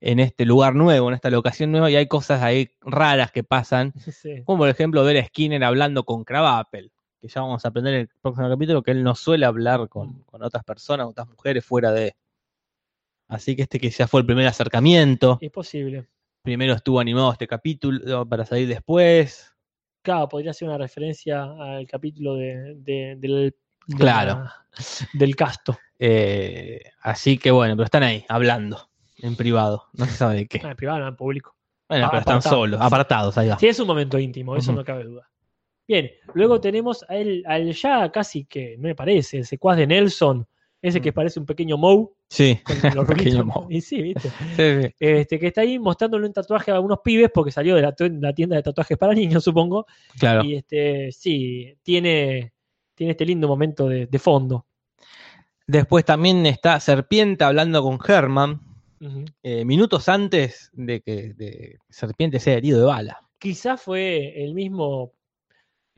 [0.00, 3.92] en este lugar nuevo, en esta locación nueva, y hay cosas ahí raras que pasan.
[4.14, 4.42] Sí.
[4.44, 6.90] Como por ejemplo ver a Skinner hablando con Crabapple,
[7.20, 10.22] que ya vamos a aprender en el próximo capítulo que él no suele hablar con,
[10.24, 12.14] con otras personas, otras mujeres fuera de.
[13.30, 15.38] Así que este que ya fue el primer acercamiento.
[15.40, 16.06] Es posible.
[16.42, 19.54] Primero estuvo animado este capítulo para salir después.
[20.02, 23.54] Claro, podría ser una referencia al capítulo de, de- del,
[23.86, 24.34] de Claro.
[24.44, 24.54] la-
[25.12, 25.78] del casto.
[25.98, 29.84] Eh, así que bueno, pero están ahí, hablando, en privado.
[29.92, 30.60] No se sabe de qué.
[30.64, 31.54] Ah, en privado, no en público.
[31.88, 33.58] Bueno, Ah, pero están solos, apartados, ahí va.
[33.58, 35.28] Sí, es un momento íntimo, eso no cabe duda.
[35.86, 40.46] Bien, luego tenemos al, al ya casi que, no me parece, el secuaz de Nelson,
[40.82, 41.14] ese que Mm.
[41.14, 42.08] parece un pequeño Moe.
[42.28, 42.58] Sí.
[42.96, 43.06] los
[43.38, 43.44] Pequeño.
[43.44, 43.66] Moe.
[43.68, 44.30] Y sí, ¿viste?
[44.56, 44.94] Sí, sí.
[44.98, 48.56] Este, que está ahí mostrándole un tatuaje a unos pibes porque salió de la, tienda
[48.56, 49.86] de tatuajes para niños, supongo.
[50.18, 50.44] Claro.
[50.44, 52.52] Y este, sí, tiene,
[52.94, 54.66] tiene este lindo momento de, de fondo.
[55.66, 58.60] Después también está Serpiente hablando con Herman,
[59.42, 63.20] eh, minutos antes de que de Serpiente sea herido de bala.
[63.38, 65.12] Quizás fue el mismo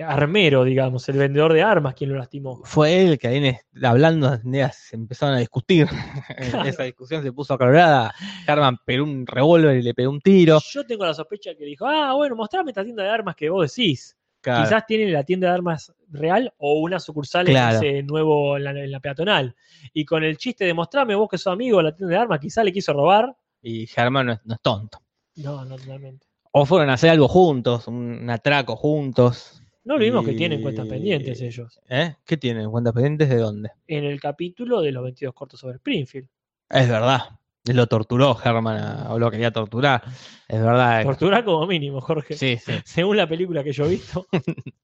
[0.03, 2.61] armero, digamos, el vendedor de armas quien lo lastimó.
[2.65, 4.39] Fue él que ahí hablando,
[4.73, 5.87] se empezaron a discutir.
[6.53, 6.69] Claro.
[6.69, 8.13] Esa discusión se puso acalorada.
[8.47, 10.59] Herman pegó un revólver y le pegó un tiro.
[10.73, 13.75] Yo tengo la sospecha que dijo, ah, bueno, mostrame esta tienda de armas que vos
[13.75, 14.17] decís.
[14.41, 14.65] Claro.
[14.65, 17.79] Quizás tiene la tienda de armas real o una sucursal Claro.
[17.79, 19.55] en ese nuevo, en la, en la peatonal.
[19.93, 22.41] Y con el chiste de mostrame vos que sos amigo de la tienda de armas,
[22.41, 23.37] quizás le quiso robar.
[23.63, 24.99] Y Herman no es, no es tonto.
[25.37, 26.27] No, no totalmente.
[26.51, 29.62] O fueron a hacer algo juntos, un atraco juntos.
[29.85, 31.80] No olvidemos que Y- tienen cuentas pendientes ellos.
[31.89, 32.14] ¿Eh?
[32.24, 32.70] ¿Qué tienen?
[32.70, 33.70] ¿Cuentas pendientes de dónde?
[33.87, 36.28] En el capítulo de los 22 cortos sobre Springfield.
[36.70, 37.20] Es verdad.
[37.64, 40.03] Lo torturó Herman o lo quería torturar.
[40.49, 41.05] Es verdad.
[41.05, 42.35] Tortura como mínimo, Jorge.
[42.35, 42.72] Sí, sí.
[42.85, 44.26] Según la película que yo he visto.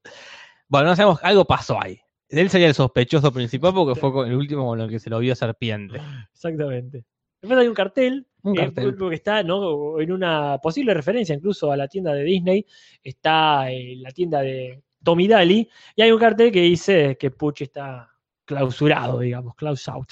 [0.71, 1.99] Bueno, no sabemos, algo pasó ahí.
[2.27, 5.33] Él sería el sospechoso principal porque fue el último con el que se lo vio
[5.33, 5.99] Serpiente.
[6.31, 7.05] Exactamente.
[7.41, 8.95] Después hay un cartel, Un eh, cartel.
[8.95, 9.99] porque está ¿no?
[9.99, 12.65] en una posible referencia incluso a la tienda de Disney.
[13.03, 15.69] Está eh, la tienda de Tommy Daly.
[15.95, 18.09] Y hay un cartel que dice que Pucci está
[18.45, 20.09] clausurado, digamos, close out.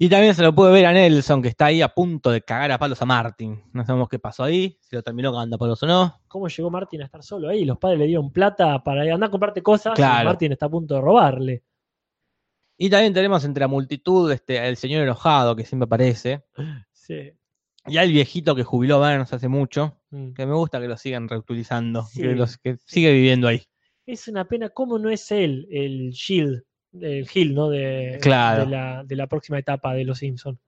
[0.00, 2.70] Y también se lo puede ver a Nelson, que está ahí a punto de cagar
[2.70, 3.60] a palos a Martin.
[3.72, 6.20] No sabemos qué pasó ahí, si lo terminó cagando a palos o no.
[6.28, 7.64] ¿Cómo llegó Martin a estar solo ahí?
[7.64, 10.22] Los padres le dieron plata para ir, andar a comprarte cosas Claro.
[10.22, 11.64] y Martin está a punto de robarle.
[12.76, 16.44] Y también tenemos entre la multitud este, el señor enojado, que siempre aparece.
[16.92, 17.32] Sí.
[17.86, 20.32] Y al viejito que jubiló a Burns hace mucho, Mm.
[20.34, 22.20] que me gusta que lo sigan reutilizando, Sí.
[22.22, 23.62] que, los, que sigue viviendo ahí.
[24.08, 26.62] Es una pena, ¿cómo no es él el Shield,
[26.98, 27.68] el Hill, ¿no?
[27.68, 28.64] De, Claro.
[28.64, 30.58] de, la, de la próxima etapa de Los Simpsons.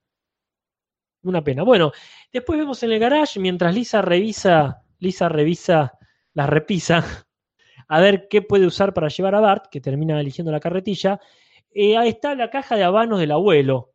[1.23, 1.63] Una pena.
[1.63, 1.91] Bueno,
[2.31, 5.99] después vemos en el garage, mientras Lisa revisa, Lisa revisa,
[6.35, 7.03] la repisa,
[7.89, 11.19] a ver qué puede usar para llevar a Bart, que termina eligiendo la carretilla.
[11.73, 13.93] eh, ahí está la caja de habanos del abuelo,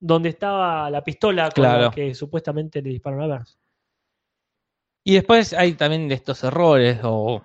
[0.00, 1.90] donde estaba la pistola con la Claro.
[1.92, 3.48] que supuestamente le dispararon a Bart.
[5.04, 7.44] Y después hay también de estos errores o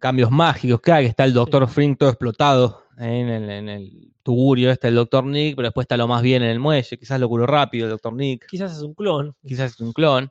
[0.00, 4.70] cambios mágicos que hay, está el Doctor Frink todo explotado en el, en el tugurio
[4.70, 7.28] este el Doctor Nick, pero después está lo más bien en el muelle, quizás lo
[7.28, 9.34] curó rápido el Doctor Nick, Quizás es un clon.
[9.46, 10.30] quizás es un clon.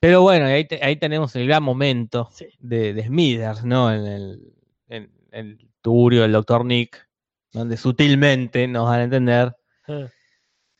[0.00, 2.46] Pero bueno, ahí, te- ahí tenemos el gran momento Sí.
[2.60, 3.92] de, de Smithers, ¿no?
[3.92, 4.52] En el,
[4.88, 7.08] en el tugurio del Doctor Nick,
[7.52, 9.56] donde sutilmente nos dan a entender
[9.88, 10.06] Ah,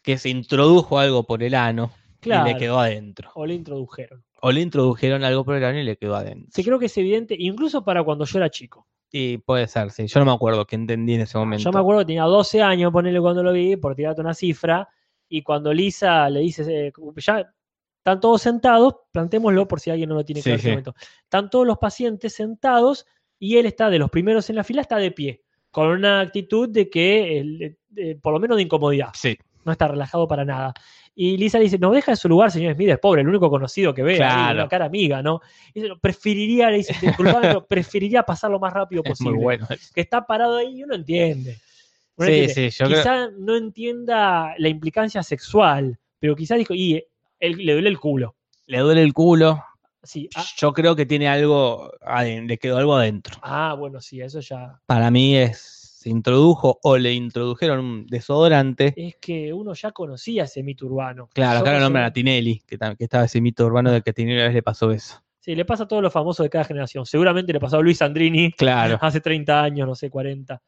[0.02, 1.90] que se introdujo algo por el ano
[2.20, 2.48] Claro.
[2.48, 3.30] y le quedó adentro.
[3.34, 4.22] O le introdujeron.
[4.41, 6.49] O le introdujeron algo por el ano y le quedó adentro.
[6.53, 8.86] Sí, creo que es evidente, incluso para cuando yo era chico.
[9.11, 10.07] Y puede ser, sí.
[10.07, 11.64] Yo no me acuerdo que entendí en ese momento.
[11.64, 14.89] Yo me acuerdo que tenía 12 años, ponerle cuando lo vi, por tirarte una cifra,
[15.28, 17.53] y cuando Lisa le dice, eh, ya
[17.99, 20.72] están todos sentados, plantémoslo por si alguien no lo tiene Sí, claro en este sí.
[20.72, 20.95] momento.
[21.24, 23.07] Están todos los pacientes sentados
[23.39, 26.68] y él está de los primeros en la fila, está de pie, con una actitud
[26.68, 29.36] de que, eh, eh, por lo menos de incomodidad, Sí,
[29.69, 30.75] no está relajado para nada.
[31.14, 33.51] Y Lisa le dice, no deja en su lugar, señor Smith, es pobre, el único
[33.51, 34.61] conocido que ve, Claro.
[34.61, 35.41] una cara amiga, ¿no?
[35.75, 39.43] Y dice, preferiría, le dice, disculpame, pero preferiría pasar lo más rápido es posible muy
[39.45, 39.66] bueno.
[39.95, 41.59] que está parado ahí y uno entiende.
[42.16, 42.71] Uno Sí, entiende.
[42.71, 47.05] sí, yo creo- Quizá no entienda la implicancia sexual, pero quizá dijo, y
[47.41, 48.35] él, le duele el culo.
[48.66, 49.64] Le duele el culo.
[50.03, 51.91] Sí, ah, Yo creo que tiene algo,
[52.23, 53.37] le quedó algo adentro.
[53.43, 54.81] ah, bueno, sí, eso ya.
[54.87, 58.94] Para mí es, se introdujo o le introdujeron un desodorante.
[58.96, 61.28] Es que uno ya conocía ese mito urbano.
[61.34, 64.36] Claro, acá lo nombran a Tinelli, que, estaba ese mito urbano de que a Tinelli
[64.36, 65.20] una vez le pasó eso.
[65.40, 67.05] Sí, le pasa a todos los famosos de cada generación.
[67.05, 68.96] Seguramente le pasó a Luis Andrini Claro.
[69.03, 70.62] hace 30 años, no sé, 40.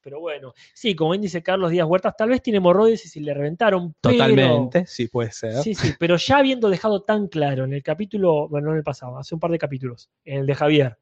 [0.00, 3.20] Pero bueno, sí, como bien dice Carlos Díaz Huertas, tal vez tiene hemorroides y se
[3.20, 3.94] le reventaron.
[4.00, 5.52] pero- Totalmente, sí puede ser.
[5.56, 8.84] Sí, sí, pero ya habiendo dejado tan claro en el capítulo, bueno, no en el
[8.84, 10.98] pasado, hace un par de capítulos, en el de Javier,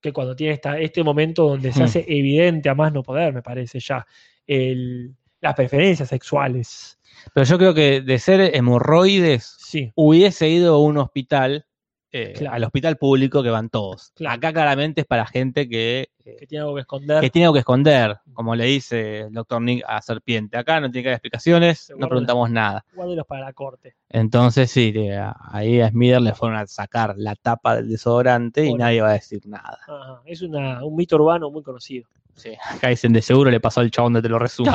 [0.00, 3.42] que cuando tiene esta, este momento donde se hace evidente a más no poder, me
[3.42, 4.06] parece ya,
[4.46, 6.98] el- las preferencias sexuales.
[7.34, 11.65] Pero yo creo que de ser hemorroides, Sí, hubiese ido a un hospital,
[12.12, 12.54] eh, Claro.
[12.56, 14.12] al hospital público que van todos.
[14.14, 14.36] Claro.
[14.36, 17.20] Acá claramente es para gente que, eh, que tiene algo que esconder.
[17.20, 20.56] que tiene algo que esconder, como le dice el doctor Nick a Serpiente.
[20.56, 22.84] Acá no tiene que dar explicaciones, Se no preguntamos nada.
[22.94, 23.96] Guárdelos para la corte.
[24.08, 28.74] Entonces sí, eh, ahí a Smither le fueron a sacar la tapa del desodorante y
[28.74, 29.78] nadie va a decir nada.
[29.86, 32.08] Ajá, Es una- un mito urbano muy conocido.
[32.34, 34.70] Sí, acá dicen de seguro le pasó al chabón de te lo resumo.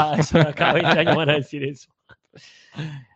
[0.56, 1.90] Cada 20 años van a decir eso.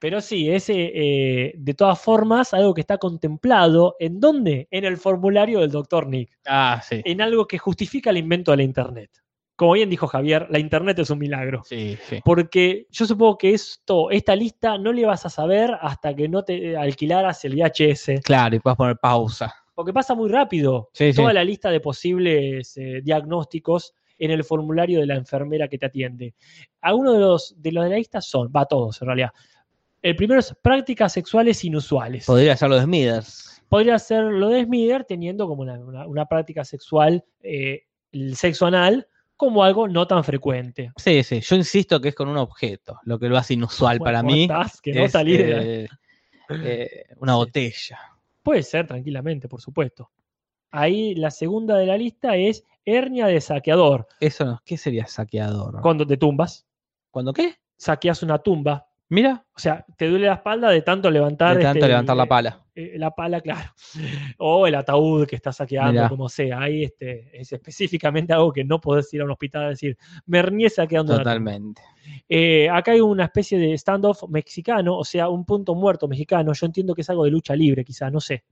[0.00, 3.96] Pero sí, es eh, eh, de todas formas algo que está contemplado.
[4.00, 4.66] ¿En dónde?
[4.70, 6.38] En el formulario del doctor Nick.
[6.46, 7.02] Ah, sí.
[7.04, 9.10] En algo que justifica el invento de la Internet.
[9.56, 11.62] Como bien dijo Javier, la Internet es un milagro.
[11.66, 12.20] Sí, sí.
[12.24, 16.42] Porque yo supongo que esto, esta lista no le vas a saber hasta que no
[16.44, 18.22] te alquilaras el VHS.
[18.24, 19.54] Claro, y puedes poner pausa.
[19.74, 20.88] Porque pasa muy rápido.
[20.94, 21.16] Sí, sí.
[21.20, 25.86] Toda la lista de posibles eh, diagnósticos en el formulario de la enfermera que te
[25.86, 26.34] atiende.
[26.80, 29.30] Algunos de los de los de la lista son, va todos en realidad.
[30.02, 32.26] El primero es prácticas sexuales inusuales.
[32.26, 33.62] Podría ser lo de Smithers.
[33.68, 37.82] Podría ser lo de Smither teniendo como una, una- una práctica sexual, eh,
[38.12, 40.90] el sexo anal, como algo no tan frecuente.
[40.96, 41.40] Sí, sí.
[41.40, 44.42] Yo insisto que es con un objeto, lo que lo hace inusual para ¿Cómo mí.
[44.42, 44.80] estás?
[44.80, 45.88] Que no es, salí de- eh,
[46.50, 47.98] eh, una botella.
[48.42, 50.10] Puede ser tranquilamente, por supuesto.
[50.72, 54.06] Ahí la segunda de la lista es hernia de saqueador.
[54.18, 55.80] Eso no, ¿qué sería saqueador?
[55.80, 56.66] Cuando te tumbas,
[57.10, 57.54] ¿Cuándo qué?
[57.76, 58.86] saqueas una tumba.
[59.10, 61.56] Mira, O sea, te duele la espalda de tanto levantar.
[61.56, 62.64] de tanto este, levantar la el- pala.
[62.76, 63.72] eh, la pala, claro.
[64.38, 66.08] O el ataúd que está saqueando, Mirá.
[66.08, 66.60] como sea.
[66.60, 70.38] Ahí este, es específicamente algo que no podés ir a un hospital a decir, me
[70.38, 71.30] hernié saqueando una tumba".
[71.32, 71.82] Totalmente.
[72.28, 76.52] Eh, acá hay una especie de standoff mexicano, o sea, un punto muerto mexicano.
[76.52, 78.44] Yo entiendo que es algo de lucha libre, quizá, no sé.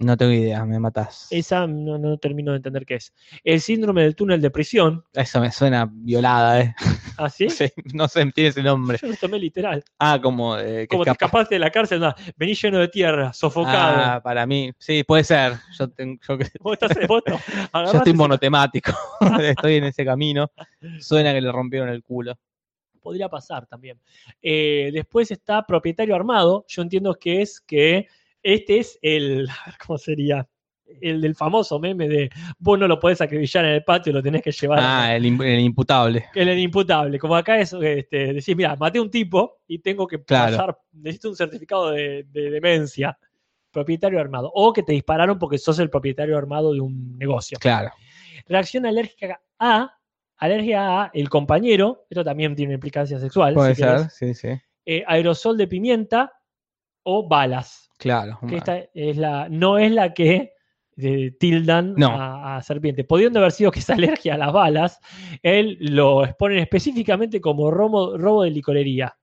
[0.00, 1.28] No tengo idea, me matás.
[1.30, 3.14] Esa no, no termino de entender qué es.
[3.44, 5.04] El síndrome del túnel de prisión.
[5.14, 6.74] Eso me suena violada, ¿eh?
[7.16, 7.46] ¿Ah, sí?
[7.50, 8.98] Sí, no sé, tiene ese nombre.
[9.00, 9.82] Yo lo tomé literal.
[9.98, 12.88] Ah, como eh, que Como te escapa- escapaste de la cárcel, no, venís lleno de
[12.88, 13.96] tierra, sofocado.
[14.02, 15.54] Ah, para mí, sí, puede ser.
[15.78, 17.38] Yo, ten- yo, Vos estás vos no,
[17.92, 18.92] yo estoy monotemático.
[19.40, 20.50] estoy en ese camino.
[21.00, 22.38] Suena que le rompieron el culo.
[23.00, 24.00] podría pasar también.
[24.42, 26.64] Eh, después está propietario armado.
[26.68, 28.08] Yo entiendo que es que
[28.42, 30.46] este es el, a ver cómo sería,
[31.00, 34.42] el del famoso meme de vos no lo podés acribillar en el patio, lo tenés
[34.42, 34.78] que llevar.
[34.82, 36.26] Ah, el, el imputable.
[36.34, 37.18] el, el imputable.
[37.18, 40.56] Como acá es, este, decís, mira, maté a un tipo y tengo que Claro.
[40.56, 43.18] pasar, necesito un certificado de, de demencia.
[43.70, 44.52] Propietario armado.
[44.54, 47.58] O que te dispararon porque sos el propietario armado de un negocio.
[47.60, 47.90] Claro.
[48.46, 49.92] Reacción alérgica a,
[50.36, 53.54] alergia a el compañero, esto también tiene implicancia sexual.
[53.54, 54.48] Puede si ser, sí, sí.
[54.86, 56.32] Eh, aerosol de pimienta
[57.02, 57.90] o balas.
[57.98, 58.38] Claro.
[58.48, 60.52] Que esta es la, no es la que
[60.96, 62.08] eh, tildan No.
[62.08, 63.04] a, a serpiente.
[63.04, 65.00] Pudiendo haber sido que es alergia a las balas,
[65.42, 69.16] él lo exponen específicamente como robo, robo de licorería.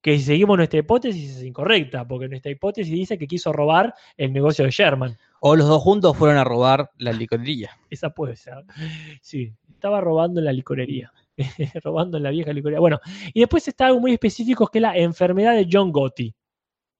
[0.00, 4.32] Que si seguimos nuestra hipótesis es incorrecta, porque nuestra hipótesis dice que quiso robar el
[4.32, 5.16] negocio de Sherman.
[5.40, 7.70] O los dos juntos fueron a robar la licorería.
[7.90, 8.62] Esa puede ser.
[9.20, 11.12] Sí, estaba robando la licorería.
[11.82, 12.78] robando en la vieja licorería.
[12.80, 13.00] Bueno,
[13.34, 16.32] y después está algo muy específico que es la enfermedad de John Gotti.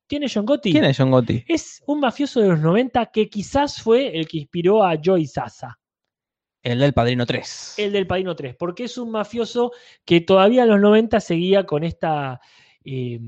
[0.06, 0.72] ¿Tiene John Gotti?
[0.72, 1.44] ¿Quién es John Gotti?
[1.48, 5.78] Es un mafioso de los 90 que quizás fue el que inspiró a Joey Sasa,
[6.62, 7.74] El del Padrino 3.
[7.78, 9.72] el del Padrino 3, porque es un mafioso
[10.04, 12.40] que todavía en los 90 seguía con esta
[12.84, 13.18] eh,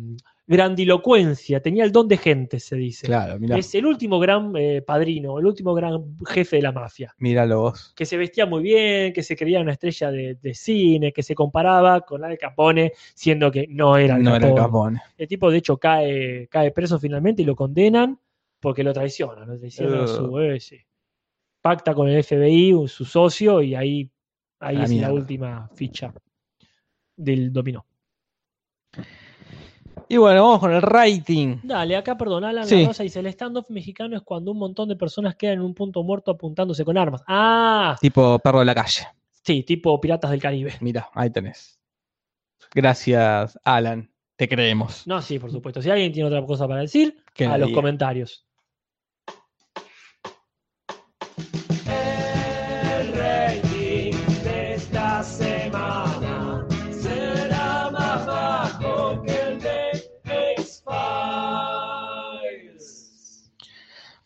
[0.49, 3.07] grandilocuencia, tenía el don de gente, se dice.
[3.07, 7.15] Claro, mirá, Es el último gran eh, padrino, el último gran jefe de la mafia.
[7.19, 7.93] míralo vos.
[7.95, 11.35] que se vestía muy bien, que se creía una estrella de, de cine, que se
[11.35, 14.57] comparaba con Al Capone, siendo que no era Al No era Capone.
[14.57, 15.03] el Capone.
[15.19, 18.19] El tipo, de hecho, cae, cae preso finalmente y lo condenan
[18.59, 20.79] porque lo traiciona, lo a su eh, sí.
[21.61, 24.11] Pacta con el FBI, su socio, y ahí,
[24.61, 26.13] ahí la es la última ficha
[27.17, 27.85] del dominó.
[30.09, 31.59] Y bueno, vamos con el rating.
[31.63, 32.87] Dale, acá, perdón, Alan Sí.
[32.87, 36.03] Rosa dice, el standoff mexicano es cuando un montón de personas quedan en un punto
[36.03, 37.23] muerto apuntándose con armas.
[37.27, 39.07] Ah, Tipo perro de la calle.
[39.45, 40.75] sí, tipo Piratas del Caribe.
[40.81, 41.79] Mira, ahí tenés.
[42.75, 44.11] Gracias, Alan.
[44.37, 45.07] Te creemos.
[45.07, 45.83] No, sí, por supuesto.
[45.83, 48.47] Si alguien tiene otra cosa para decir, Que a los comentarios.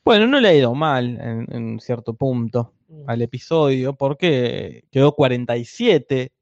[0.05, 2.73] Bueno, no le ha ido mal en, en cierto punto
[3.07, 6.33] al episodio porque quedó 47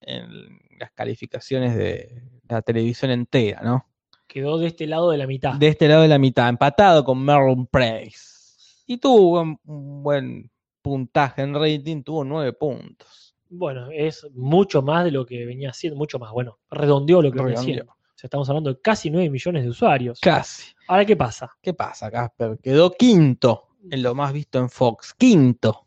[0.00, 3.86] en las calificaciones de la televisión entera, ¿no?
[4.26, 5.54] Quedó de este lado de la mitad.
[5.54, 8.84] De este lado de la mitad, empatado con Merlin Price.
[8.86, 10.50] Y tuvo un, un buen
[10.82, 13.34] puntaje en rating, tuvo 9 puntos.
[13.48, 16.32] Bueno, es mucho más de lo que venía haciendo, mucho más.
[16.32, 17.60] Bueno, redondeó lo que venía Redondeó.
[17.60, 17.92] haciendo.
[17.92, 20.20] O sea, estamos hablando de casi 9 millones de usuarios.
[20.20, 20.72] Casi.
[20.90, 21.56] Ahora, ¿qué pasa?
[21.62, 22.58] ¿Qué pasa, Casper?
[22.60, 25.14] Quedó quinto en lo más visto en Fox.
[25.14, 25.84] Quinto.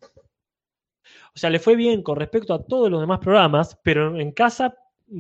[1.35, 4.77] O sea, le fue bien con respecto a todos los demás programas, pero en casa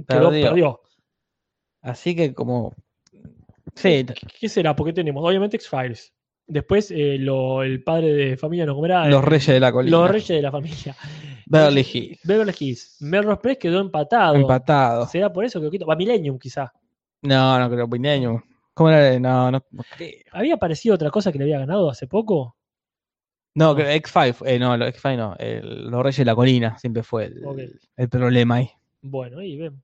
[0.07, 0.47] quedó, Perdió.
[0.47, 0.81] perdió.
[1.81, 2.73] Así que como...
[3.75, 4.73] Sí, ¿Qué, qué será?
[4.73, 6.13] Porque tenemos, obviamente, X-Files.
[6.47, 9.05] Después, eh, lo- el padre de familia no comerá.
[9.07, 9.97] los reyes de la colina.
[9.97, 10.95] Los reyes de la familia.
[11.45, 12.19] Beverly Hills.
[12.23, 12.97] Beverly Hills.
[13.01, 14.35] Melrose Place quedó empatado.
[14.35, 15.07] Empatado.
[15.07, 15.85] ¿Será por eso que lo quito?
[15.85, 16.71] Va Millennium, quizá.
[17.23, 18.41] No, no creo, Millennium.
[18.73, 19.19] ¿Cómo era?
[19.19, 20.11] No, no, no creo.
[20.31, 22.55] ¿Había aparecido otra cosa que le había ganado hace poco?
[23.55, 23.75] No, No.
[23.75, 27.25] creo- X5, eh, no, lo- X5 no, el- los Reyes de la Colina siempre fue
[27.25, 28.69] el, problema ahí.
[29.01, 29.83] Bueno, ahí ven.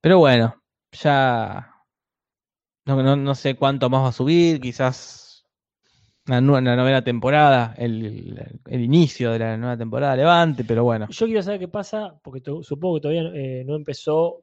[0.00, 1.74] Pero bueno, ya
[2.84, 5.46] no, no, no sé cuánto más va a subir, quizás
[6.26, 11.26] la, la novena temporada, el, el inicio de la nueva temporada levante, pero bueno, Yo
[11.26, 14.42] quiero saber qué pasa, porque supongo que todavía eh, no empezó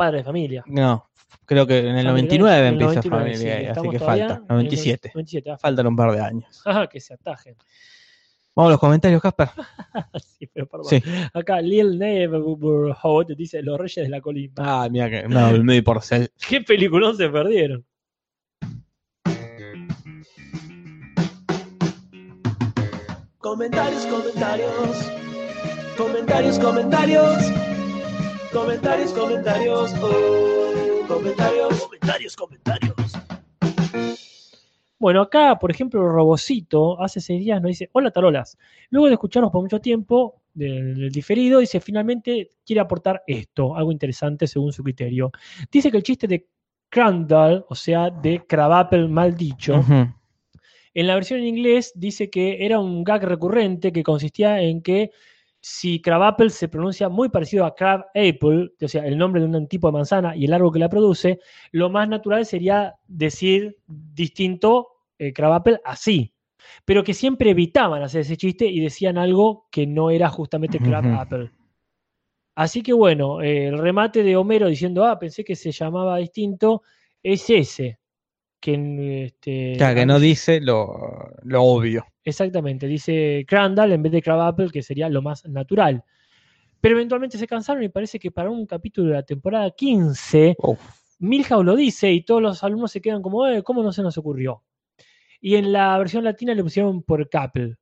[0.00, 0.64] Padre de Familia.
[0.66, 1.10] no,
[1.44, 3.98] creo que en el Family 99 Guy, en el empieza 99, Family sí, así que
[3.98, 6.62] falta, en el 97, 97, ah, faltan un par de años.
[6.64, 7.54] ah, que se atajen.
[8.54, 9.50] Vamos a los comentarios, Casper.
[10.38, 10.86] Sí, pero perdón.
[10.88, 11.02] Sí.
[11.34, 14.54] Acá Lil Neighborhood dice Los Reyes de la Colina.
[14.56, 16.30] Ah, mira que no, el medio porcel.
[16.48, 17.84] ¿Qué peliculón se perdieron?
[23.36, 25.12] Comentarios, comentarios.
[25.98, 27.69] Comentarios, comentarios.
[28.52, 29.94] Comentarios, comentarios.
[30.02, 33.12] Oh, comentarios, comentarios, comentarios.
[34.98, 38.58] Bueno, acá, por ejemplo, Robocito hace seis días nos dice, hola tarolas.
[38.90, 44.48] Luego de escucharnos por mucho tiempo del, diferido, dice, finalmente quiere aportar esto, algo interesante
[44.48, 45.30] según su criterio.
[45.70, 46.48] Dice que el chiste de
[46.88, 49.80] Crandall, o sea, de Crabapple mal dicho,
[50.92, 55.12] en la versión en inglés dice que era un gag recurrente que consistía en que
[55.60, 59.68] si Crabapple se pronuncia muy parecido a Crab Apple, o sea, el nombre de un
[59.68, 61.38] tipo de manzana y el árbol que la produce,
[61.70, 64.88] lo más natural sería decir distinto
[65.18, 66.34] eh, Crabapple así.
[66.84, 71.06] Pero que siempre evitaban hacer ese chiste y decían algo que no era justamente Crab.
[71.06, 71.50] Apple.
[72.54, 76.82] Así que bueno, eh, el remate de Homero diciendo, ah, pensé que se llamaba distinto,
[77.22, 77.99] es ese.
[78.60, 82.06] Que, este, Claro, que no dice lo, lo obvio.
[82.22, 86.04] Exactamente, dice Crandall en vez de Crabapple, que sería lo más natural.
[86.80, 90.78] Pero eventualmente se cansaron y parece que para un capítulo de la temporada 15, Uf.
[91.18, 94.16] Milhouse lo dice y todos los alumnos se quedan como, "Eh, ¿cómo no se nos
[94.18, 94.62] ocurrió?
[95.40, 97.78] Y en la versión latina le pusieron por Capel,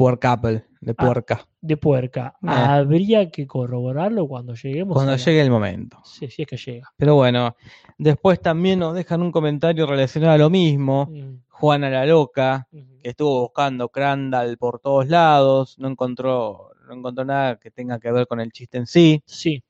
[0.00, 1.46] Puercapel, de Ah, puerca.
[1.60, 2.34] de puerca.
[2.42, 2.76] Ah.
[2.76, 4.94] Habría que corroborarlo cuando lleguemos.
[4.94, 5.98] Cuando llegue el momento.
[6.04, 6.90] Sí, sí, es que llega.
[6.96, 7.54] Pero bueno,
[7.98, 11.06] después también nos dejan un comentario relacionado a lo mismo.
[11.10, 17.22] Mm, Juana la loca, que estuvo buscando Crandall por todos lados, no encontró, no encontró
[17.26, 19.22] nada que tenga que ver con el chiste en sí.
[19.26, 19.62] Sí,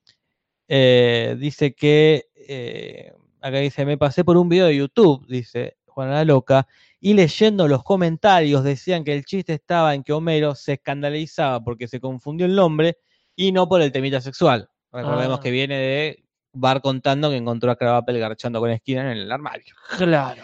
[0.68, 6.12] Eh, dice que, eh, acá dice, me pasé por un video de YouTube, dice Juana
[6.12, 6.68] la loca,
[7.00, 11.88] y leyendo los comentarios decían que el chiste estaba en que Homero se escandalizaba porque
[11.88, 12.98] se confundió el nombre
[13.34, 14.68] y no por el temita sexual.
[14.92, 15.42] Recordemos Ah.
[15.42, 19.74] que viene de Bar contando que encontró a Crabapple garchando con esquina en el armario.
[19.96, 20.42] claro.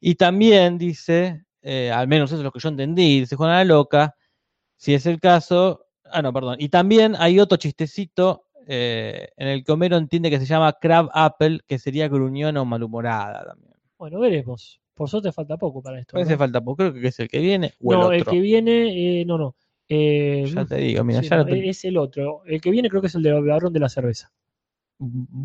[0.00, 3.64] Y también dice, eh, al menos eso es lo que yo entendí, dice Juana la
[3.64, 4.14] Loca,
[4.76, 6.56] si es el caso, ah, no, perdón.
[6.60, 11.10] Y también hay otro chistecito eh, en el que Homero entiende que se llama Crab
[11.12, 13.74] Apple, que sería gruñona o malhumorada también.
[13.98, 14.80] Bueno, veremos.
[14.98, 16.12] Por suerte falta poco para esto.
[16.12, 16.38] Parece ¿no?
[16.38, 19.38] falta poco, creo que es el que viene o no, el que viene, eh, no,
[19.38, 19.56] no.
[19.88, 22.42] Eh, Ya te digo, mira, sí, ya no, te- es el otro.
[22.44, 24.30] El que viene creo que es el de Barón de la cerveza.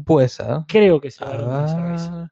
[0.05, 0.47] puede ser.
[0.67, 2.15] Creo que es el A Barón de la cerveza.
[2.17, 2.27] ver.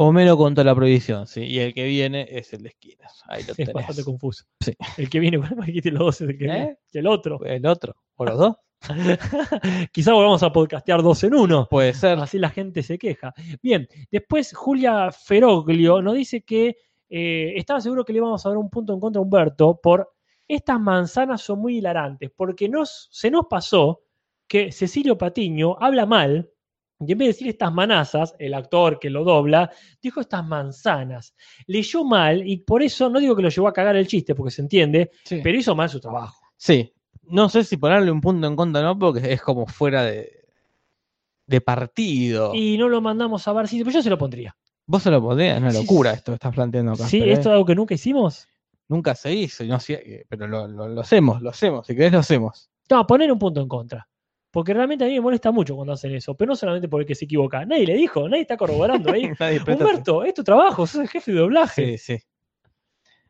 [0.00, 1.42] Homero contra la prohibición, sí.
[1.42, 3.22] Y el que viene es el de esquinas.
[3.26, 3.74] Ahí lo Es tenés.
[3.74, 4.44] bastante confuso.
[4.60, 4.72] Sí.
[4.96, 6.62] El que viene, bueno, dijiste los dos, el que viene.
[6.62, 6.78] ¿Eh?
[6.92, 7.44] Y el otro.
[7.44, 8.56] El otro, o los dos.
[9.92, 11.66] Quizá volvamos a podcastear dos en uno.
[11.68, 12.18] Puede ser.
[12.18, 13.34] Así la gente se queja.
[13.62, 16.76] Bien, después Julia Feroglio nos dice que
[17.08, 20.10] eh, estaba seguro que le íbamos a dar un punto en contra a Humberto por
[20.46, 24.00] estas manzanas son muy hilarantes, porque nos, se nos pasó
[24.46, 26.50] que Cecilio Patiño habla mal
[27.00, 29.70] y en vez de decir estas manazas, el actor que lo dobla,
[30.02, 31.34] dijo estas manzanas.
[31.66, 34.50] Leyó mal y por eso no digo que lo llevó a cagar el chiste, porque
[34.50, 35.40] se entiende, Sí.
[35.42, 36.40] pero hizo mal su trabajo.
[36.56, 36.92] Sí,
[37.30, 40.44] no sé si ponerle un punto en contra o no, porque es como fuera de,
[41.46, 42.54] de partido.
[42.54, 44.56] Y no lo mandamos a ver si pero yo se lo pondría.
[44.86, 46.16] Vos se lo pondrías, es una locura sí.
[46.18, 47.04] esto que estás planteando acá.
[47.06, 48.48] Sí, pero, esto es eh, algo que nunca hicimos.
[48.88, 52.20] Nunca se hizo, no sé, pero lo, lo- lo hacemos, lo hacemos, si querés lo
[52.20, 52.70] hacemos.
[52.90, 54.08] No, poner un punto en contra.
[54.50, 57.06] Porque realmente a mí me molesta mucho cuando hacen eso, pero no solamente por el
[57.06, 57.66] que se equivoca.
[57.66, 59.30] Nadie le dijo, nadie está corroborando ahí.
[59.38, 61.98] Nadie Humberto, es tu trabajo, sos el jefe de doblaje.
[61.98, 62.24] Sí, sí.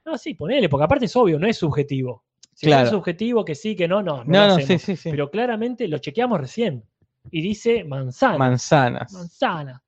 [0.05, 2.25] No, sí, ponele, porque aparte es obvio, no es subjetivo.
[2.59, 2.87] Si Claro.
[2.87, 4.25] es subjetivo, que sí, que no, no.
[4.25, 4.83] No, No, lo no, sí, hacemos.
[4.83, 5.11] sí, sí.
[5.13, 6.83] Pero claramente lo chequeamos recién.
[7.31, 8.37] Y dice manzana.
[8.37, 9.13] Manzanas.
[9.13, 9.81] manzana.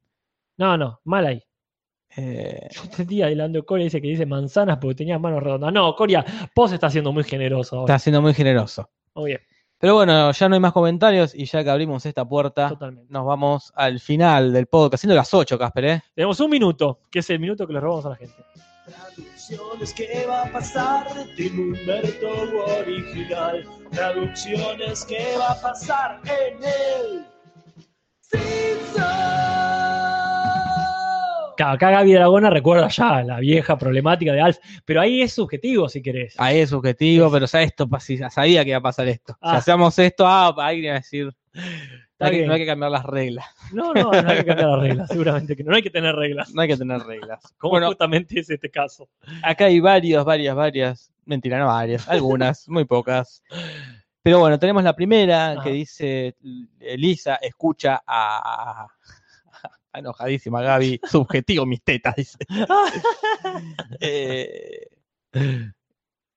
[0.56, 1.42] No, no, mal ahí.
[2.16, 5.72] Eh, Yo entendía de Coria, dice que dice manzanas porque tenía manos redondas.
[5.72, 7.94] No, Coria, vos estás siendo muy generoso ahora.
[7.94, 8.88] está siendo muy generoso.
[9.16, 9.40] Muy bien,
[9.78, 13.12] Pero bueno, ya no hay más comentarios y ya que abrimos esta puerta, totalmente.
[13.12, 16.02] nos vamos al final del podcast, siendo las 8, Casper, ¿eh?
[16.14, 18.34] Tenemos un minuto, que es el minuto que le robamos a la gente.
[18.90, 22.28] Traducciones, ¿qué va a pasar de Tim Humberto
[22.80, 23.64] original?
[23.92, 27.24] Traducciones, ¿qué va a pasar en el
[28.20, 29.04] Simpson?
[31.56, 35.88] Claro, acá Gaby Dragona recuerda ya la vieja problemática de Alf, pero ahí es subjetivo
[35.88, 36.34] si querés.
[36.38, 39.34] Ahí es subjetivo, pero ya esto ya sabía que iba a pasar esto.
[39.34, 39.56] Si Ah.
[39.58, 41.30] hacemos esto, ah, alguien iba a decir.
[42.20, 42.48] No hay, que, bien.
[42.48, 43.46] no hay que cambiar las reglas.
[43.72, 46.14] No, no, no hay que cambiar las reglas, seguramente que no, no hay que tener
[46.14, 46.52] reglas.
[46.54, 47.40] No hay que tener reglas.
[47.58, 49.08] Como Bueno, justamente es este caso.
[49.42, 51.12] acá hay varios, varias, varias.
[51.24, 52.08] Mentira, no varias.
[52.08, 53.42] Algunas, muy pocas.
[54.22, 55.62] Pero bueno, tenemos la primera Ajá.
[55.62, 56.36] que dice:
[56.78, 58.84] Elisa escucha a.
[58.84, 58.88] a-
[59.92, 62.38] enojadísima Gaby, subjetivo mis tetas, dice.
[64.00, 64.86] Eh,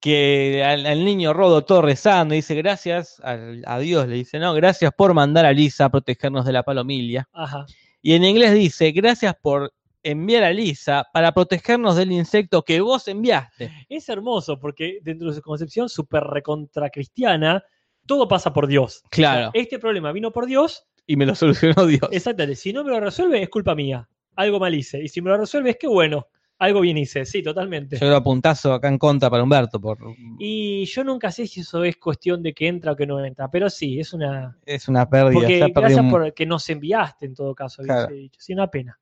[0.03, 4.91] que al, al niño Rodo todo rezando, dice gracias a Dios, le dice, no, gracias
[4.91, 7.29] por mandar a Lisa a protegernos de la palomilia.
[7.31, 7.65] Ajá.
[8.01, 9.71] Y en inglés dice, gracias por
[10.03, 13.71] enviar a Lisa para protegernos del insecto que vos enviaste.
[13.87, 17.63] Es hermoso porque dentro de su concepción súper recontra cristiana,
[18.05, 19.03] todo pasa por Dios.
[19.09, 19.47] Claro.
[19.47, 22.09] O sea, este problema vino por Dios, Y me lo solucionó Dios.
[22.11, 22.57] exactamente.
[22.57, 24.09] Si no me lo resuelve, es culpa mía.
[24.35, 25.01] Algo mal hice.
[25.01, 26.27] Y si me lo resuelve, es que bueno,
[26.59, 27.25] algo bien hice.
[27.25, 27.95] Sí, totalmente.
[27.97, 29.81] Yo creo puntazo acá en contra para Humberto.
[29.81, 29.97] Por,
[30.39, 33.49] Y yo nunca sé si eso es cuestión de que entra o que no entra,
[33.51, 34.57] pero sí, es una.
[34.65, 35.33] es una pérdida.
[35.33, 38.13] Porque ya gracias un- por que nos enviaste en todo caso, Claro.
[38.13, 38.39] dicho.
[38.39, 38.97] Sí, una pena.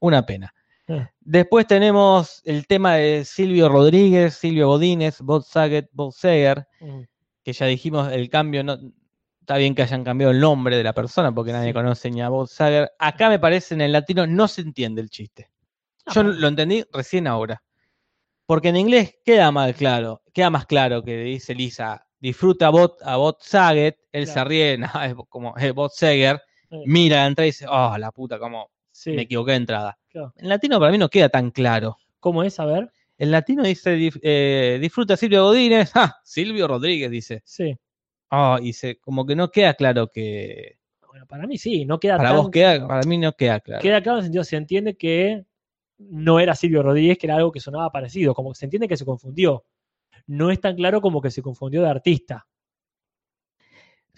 [0.00, 0.52] Una pena.
[0.88, 1.06] Eh.
[1.20, 6.66] Después tenemos el tema de Silvio Rodríguez, Silvio Godínez, Bob Saget, Bob Seger.
[6.80, 7.00] Mm.
[7.44, 8.76] que ya dijimos el cambio, no,
[9.40, 11.72] está bien que hayan cambiado el nombre de la persona porque nadie Sí.
[11.72, 12.90] conoce ni a Bob Sager.
[12.98, 15.48] Acá me parece en el latino no se entiende el chiste.
[16.14, 17.62] Yo Ah, lo entendí recién ahora.
[18.46, 22.96] Porque en inglés queda mal claro, queda más claro que dice Lisa, disfruta a Bot,
[23.02, 24.48] a Bot Saget, él se Claro.
[24.94, 26.40] no, es como es Bot Seger,
[26.70, 29.98] eh, mira la entrada y dice, oh, la puta, como sí, me equivoqué de entrada.
[30.08, 30.32] claro.
[30.36, 31.98] En latino para mí no queda tan claro.
[32.20, 32.58] ¿Cómo es?
[32.58, 32.90] A ver.
[33.18, 37.42] En latino dice, eh, disfruta Silvio Godínez, ah, Silvio Rodríguez dice.
[37.44, 37.76] Sí.
[38.30, 40.78] Ah, y se, como que no queda claro que.
[41.06, 43.82] Bueno, para mí sí, no queda Para tan vos queda, para mí no queda claro.
[43.82, 45.44] Queda claro en el sentido, se entiende que
[45.98, 49.04] no era Silvio Rodríguez, que era algo que sonaba parecido, como se entiende que se
[49.04, 49.64] confundió.
[50.26, 52.46] No es tan claro como que se confundió de artista.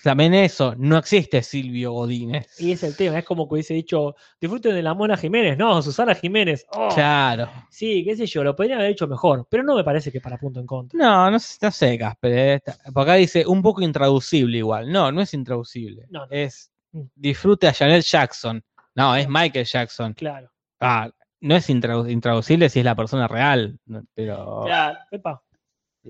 [0.02, 2.58] También eso, no existe Silvio Godínez.
[2.58, 5.82] Y es el tema, es como que hubiese dicho, disfruten de la Mona Jiménez, no,
[5.82, 6.66] Susana Jiménez.
[6.70, 7.50] Oh, Claro.
[7.68, 10.38] Sí, qué sé yo, lo podrían haber hecho mejor, pero no me parece que para
[10.38, 10.98] punto en contra.
[10.98, 12.62] No, no, no sé, Casper.
[12.94, 14.90] Porque acá dice un poco intraducible igual.
[14.90, 16.06] No, no es intraducible.
[16.08, 16.26] No, no.
[16.30, 16.72] Es
[17.14, 18.62] disfrute a Janet Jackson.
[18.94, 20.14] No, es Michael Jackson.
[20.14, 20.50] Claro.
[20.80, 21.10] Ah,
[21.40, 23.78] no es intradu- intraducible si es la persona real.
[24.14, 25.42] Pero, Claro, epa.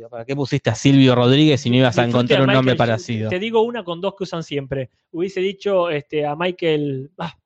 [0.08, 3.28] ¿para qué pusiste a Silvio Rodríguez si no ibas a encontrar un Michael nombre parecido?
[3.28, 4.90] Te digo una con dos que usan siempre.
[5.10, 7.10] Hubiese dicho este, a Michael.
[7.18, 7.36] ah,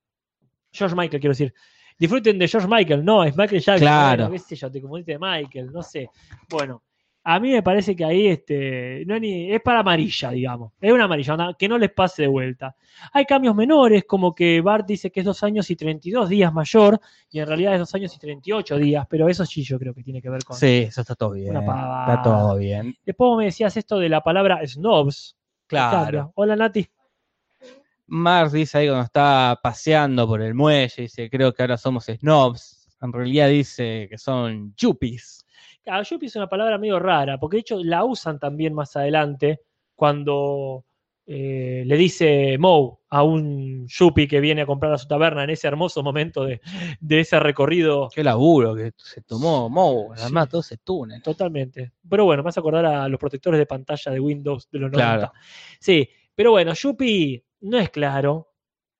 [0.73, 1.55] George Michael, quiero decir.
[1.99, 3.05] Disfruten de George Michael.
[3.05, 3.79] No, es Michael Jackson.
[3.87, 4.25] Claro.
[4.25, 5.73] Bueno, qué sé yo, te confundiste de Michael.
[5.73, 6.11] No sé.
[6.51, 6.83] Bueno,
[7.27, 10.73] a mí me parece que ahí este, no es, ni- es para amarilla, digamos.
[10.81, 12.77] Es una amarilla, que no les pase de vuelta.
[13.13, 17.01] Hay cambios menores, como que Bart dice que es dos años y 32 días mayor,
[17.31, 20.03] y en realidad es dos años y 38 días, pero eso sí yo creo que
[20.03, 20.57] tiene que ver con.
[20.57, 21.57] Sí, eso está todo bien.
[21.57, 22.95] Está todo bien.
[23.05, 25.37] Después vos me decías esto de la palabra snobs.
[25.67, 26.33] Claro.
[26.35, 26.87] Hola Nati.
[28.07, 32.87] Mars dice ahí cuando está paseando por el muelle, dice, creo que ahora somos snobs.
[33.01, 35.44] En realidad dice que son yuppies.
[35.85, 39.61] Claro, yuppie es una palabra medio rara, porque de hecho la usan también más adelante
[39.95, 40.85] cuando
[41.27, 45.51] eh, le dice Moe a un yuppie que viene a comprar a su taberna en
[45.51, 46.61] ese hermoso momento de,
[47.01, 50.51] de ese recorrido Qué laburo que se tomó Moe, además Sí.
[50.51, 51.23] todo ese túnel.
[51.23, 51.93] totalmente.
[52.09, 55.17] Pero bueno, a acordar a los protectores de pantalla de Windows de los 90.
[55.19, 55.33] Claro.
[55.81, 58.51] Sí, pero bueno, yuppie no es claro.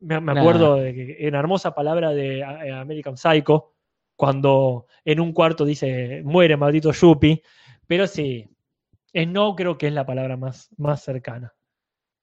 [0.01, 0.41] Me, me Nah.
[0.41, 3.74] acuerdo de que en hermosa palabra de eh, American Psycho,
[4.17, 7.43] cuando en un cuarto dice muere maldito yuppie,
[7.87, 8.49] pero sí,
[9.13, 11.53] es no creo que es la palabra más, más cercana.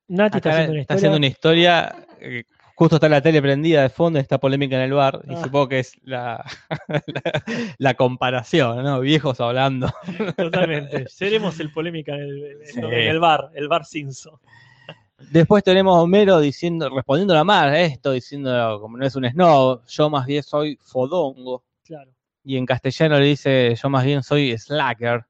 [0.07, 0.97] Nati está haciendo una está historia.
[0.97, 2.43] haciendo una historia, eh,
[2.75, 5.43] justo está la tele prendida de fondo, está polémica en el bar, y Ah.
[5.43, 6.43] supongo que es la,
[7.07, 7.43] la,
[7.77, 8.99] la comparación, ¿no?
[8.99, 9.89] Viejos hablando.
[10.35, 11.05] Totalmente.
[11.09, 12.79] Seremos el polémica en el, en- Sí.
[12.79, 14.37] en el bar, el bar Simpson.
[15.29, 19.85] Después tenemos a Homero diciendo, respondiendo a Mar esto, diciendo como no es un snob,
[19.87, 21.63] yo más bien soy fodongo.
[21.91, 22.11] Claro.
[22.43, 25.25] y en castellano le dice yo más bien soy slacker.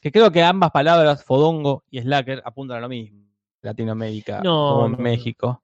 [0.00, 3.22] Que creo que ambas palabras, fodongo y slacker, apuntan a lo mismo.
[3.62, 5.02] Latinoamérica No, como no, no.
[5.02, 5.62] México.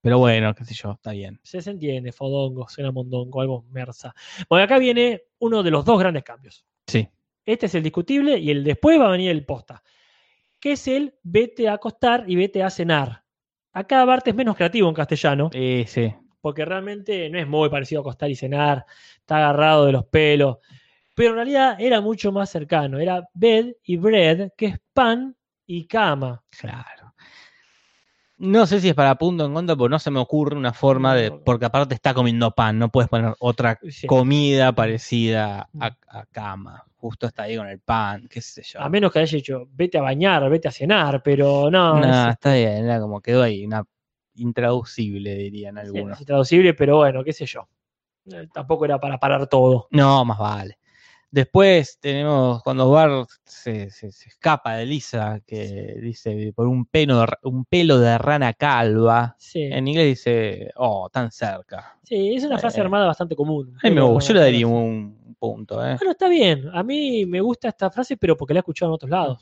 [0.00, 1.40] Pero bueno, qué sé yo, está bien.
[1.42, 4.14] Se, se entiende, fodongo, suena mondongo, algo mersa.
[4.48, 6.64] Bueno, acá viene uno de los dos grandes cambios.
[6.86, 7.08] Sí.
[7.44, 9.82] Este es el discutible y el después va a venir el posta,
[10.60, 13.24] que es el vete a acostar y vete a cenar.
[13.72, 16.12] Acá Bart es menos creativo en castellano, Eh, sí.
[16.40, 18.84] Porque realmente no es muy parecido a acostar y cenar,
[19.18, 20.58] está agarrado de los pelos,
[21.14, 25.34] pero en realidad era mucho más cercano, era bed y bread, que es pan
[25.66, 26.42] y cama.
[26.50, 27.14] Claro.
[28.40, 31.12] No sé si es para punto en contra, porque no se me ocurre una forma
[31.16, 31.30] de.
[31.30, 31.40] No.
[31.40, 34.06] Porque aparte está comiendo pan, no puedes poner otra Sí.
[34.06, 36.84] comida parecida a, a cama.
[36.98, 38.80] Justo está ahí con el pan, qué sé yo.
[38.80, 41.98] A menos que haya dicho, vete a bañar, vete a cenar, pero no.
[42.04, 43.84] Es- está bien, era como quedó ahí, una
[44.38, 46.14] intraducible, dirían sí, algunos.
[46.16, 47.68] es intraducible, pero bueno, qué sé yo.
[48.32, 49.88] Eh, Tampoco era para parar todo.
[49.90, 50.78] No, más vale.
[51.30, 57.26] Después tenemos cuando Bart se, se- se escapa de Lisa, que dice por un pelo,
[57.42, 59.36] un pelo de rana calva.
[59.38, 61.98] Sí, En inglés dice, oh, tan cerca.
[62.02, 63.76] sí es una frase Eh, armada bastante común.
[63.82, 65.96] A mí me gusta, yo le daría un punto, ¿eh?
[65.98, 66.70] Bueno, está bien.
[66.72, 69.38] A mí me gusta esta frase, pero porque la he escuchado en otros lados.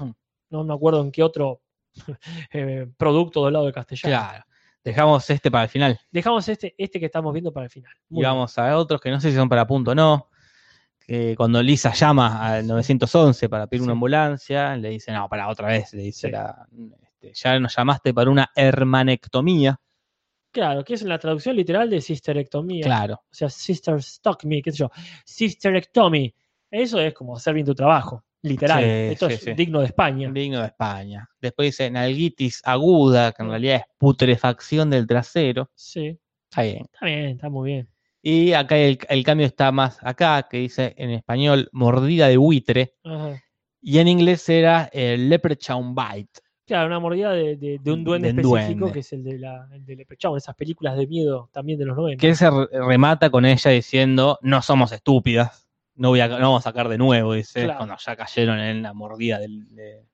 [0.51, 1.61] No me acuerdo en qué otro
[2.53, 4.11] eh, producto del lado de castellano.
[4.17, 4.45] Claro.
[4.87, 5.99] Dejamos este para el final.
[6.13, 7.93] Dejamos este, este que estamos viendo para el final.
[8.09, 10.31] Muy Y vamos a otros que no sé si son para punto o no.
[11.01, 15.67] Que cuando Lisa llama al 911 para pedir una ambulancia, le dice, no, para otra
[15.67, 16.33] vez, le dice Sí.
[16.33, 16.69] la,
[17.03, 19.81] este, ya nos llamaste para una hermanectomía.
[20.53, 22.85] Claro, que es la traducción literal de sisterectomía.
[22.85, 23.15] Claro.
[23.15, 24.91] O sea, sister stock me, qué sé yo.
[25.25, 26.33] Sisterectomy.
[26.71, 28.25] Eso es como hacer bien tu trabajo.
[28.49, 28.83] Literal.
[28.83, 29.55] Sí, Esto sí, es sí.
[29.55, 30.31] digno de España.
[30.33, 31.29] Digno de España.
[31.41, 33.51] Después dice nalguitis aguda, que en Mm.
[33.51, 35.71] realidad es putrefacción del trasero.
[35.75, 36.19] Sí.
[36.51, 36.85] Está bien.
[36.93, 37.89] Está bien, está muy bien.
[38.23, 42.95] Y acá el, el cambio está más acá, que dice en español mordida de buitre.
[43.05, 43.41] Ajá.
[43.83, 46.41] Y en inglés era el leprechaun bite.
[46.67, 48.93] Claro, una mordida de, de- de un duende De específico, duende.
[48.93, 51.97] que es el de la el de Leprechaun, esas películas de miedo también de los
[51.97, 52.21] 90.
[52.21, 55.66] Que se re- remata con ella diciendo, no somos estúpidas,
[55.97, 57.79] no, voy a, no vamos a sacar de nuevo, dice, Claro.
[57.79, 59.67] cuando ya cayeron en la mordida del...
[59.75, 60.07] de-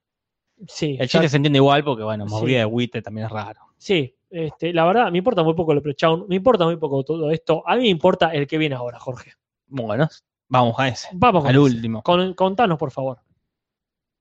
[0.67, 2.31] Sí, El chiste se entiende igual porque, bueno, Sí.
[2.33, 3.61] mordida de buitre también es raro.
[3.77, 7.61] sí este, la verdad, me importa muy poco Leprechaun, me importa muy poco todo esto.
[7.67, 9.33] A mí me importa el que viene ahora, Jorge.
[9.67, 10.09] Bueno,
[10.47, 11.09] vamos a ese.
[11.13, 11.59] Vamos con Al ese.
[11.63, 12.01] último.
[12.01, 13.19] Con- contanos, por favor.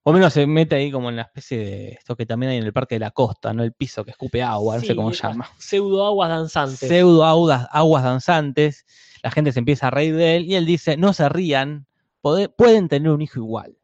[0.03, 2.65] O menos se mete ahí como en la especie de esto que también hay en
[2.65, 3.63] el Parque de la Costa, ¿no?
[3.63, 5.49] El piso que escupe agua, no sé cómo se llama.
[5.57, 6.79] Pseudo aguas danzantes.
[6.81, 8.85] Pseudo aguas, aguas danzantes.
[9.23, 11.87] La gente se empieza a reír de él y él dice, no se rían,
[12.21, 13.77] pueden tener un hijo igual.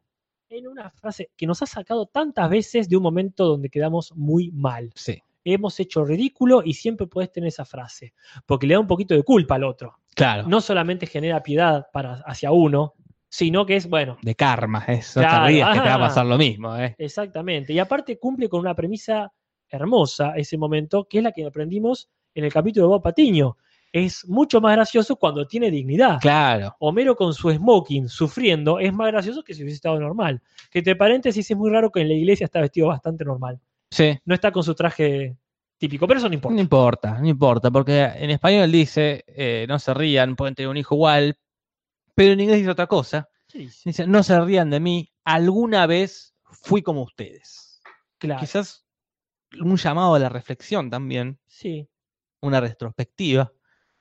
[0.51, 4.51] en una frase que nos ha sacado tantas veces de un momento donde quedamos muy
[4.51, 4.91] mal.
[4.95, 8.13] Sí, Hemos hecho ridículo y siempre puedes tener esa frase,
[8.45, 9.99] porque le da un poquito de culpa al otro.
[10.15, 10.47] claro.
[10.49, 12.95] No solamente genera piedad para, hacia uno,
[13.29, 15.21] sino que es, bueno, De karma, eso.
[15.21, 16.95] Claro, te rías que te va a pasar lo mismo, ¿eh?
[16.99, 17.73] exactamente.
[17.73, 19.33] Y aparte cumple con una premisa
[19.69, 23.57] hermosa ese momento, que es la que aprendimos en el capítulo de Bob Patiño.
[23.93, 26.21] Es mucho más gracioso cuando tiene dignidad.
[26.21, 26.77] Claro.
[26.79, 30.43] Homero con su smoking sufriendo es más gracioso que si hubiese estado normal.
[30.71, 33.59] Que entre paréntesis es muy raro que en la iglesia está vestido bastante normal.
[33.91, 34.19] Sí.
[34.25, 35.37] No está con su traje
[35.79, 36.55] típico, pero eso no importa.
[36.55, 40.77] No importa, no importa, porque en español dice, eh, no se rían, pueden tener un
[40.77, 41.39] hijo igual,
[42.15, 43.29] pero en inglés dice otra cosa.
[43.47, 43.83] ¿Qué dice?
[43.89, 47.81] Dice, no se rían de mí, alguna vez fui como ustedes.
[48.19, 48.41] Claro.
[48.41, 48.85] Quizás
[49.61, 51.89] un llamado a la reflexión también, Sí.
[52.43, 53.53] una retrospectiva.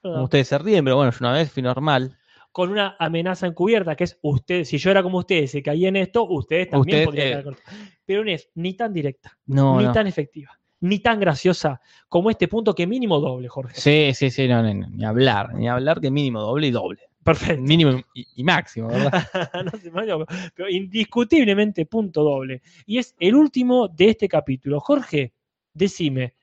[0.03, 2.17] Ustedes se ríen, pero bueno, yo una vez fui normal.
[2.51, 5.97] Con una amenaza encubierta, que es usted, si yo era como ustedes, se caía en
[5.97, 7.57] esto, ustedes también Usted, podrían eh.
[8.05, 9.91] Pero no es ni tan directa, No, ni no.
[9.91, 13.79] tan efectiva, ni tan graciosa como este punto que mínimo doble, Jorge.
[13.79, 17.01] Sí, sí, sí, no, no, ni hablar, ni hablar que mínimo doble y doble.
[17.27, 17.61] Perfecto.
[17.61, 19.11] Mínimo y, y máximo, ¿verdad?
[19.65, 20.25] no
[20.55, 22.61] pero indiscutiblemente punto doble.
[22.85, 24.79] Y es el último de este capítulo.
[24.79, 25.33] Jorge,
[25.73, 26.35] decime,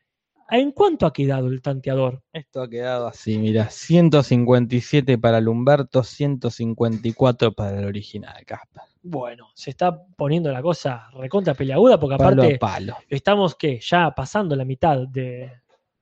[0.51, 2.23] ¿en cuánto ha quedado el tanteador?
[2.33, 8.83] Esto ha quedado así, mira, 157 para el Humberto, 154 para el original, Casper.
[9.03, 12.97] Bueno, se está poniendo la cosa recontra peleaguda porque Palo aparte palo.
[13.09, 15.51] estamos que ya pasando la mitad de,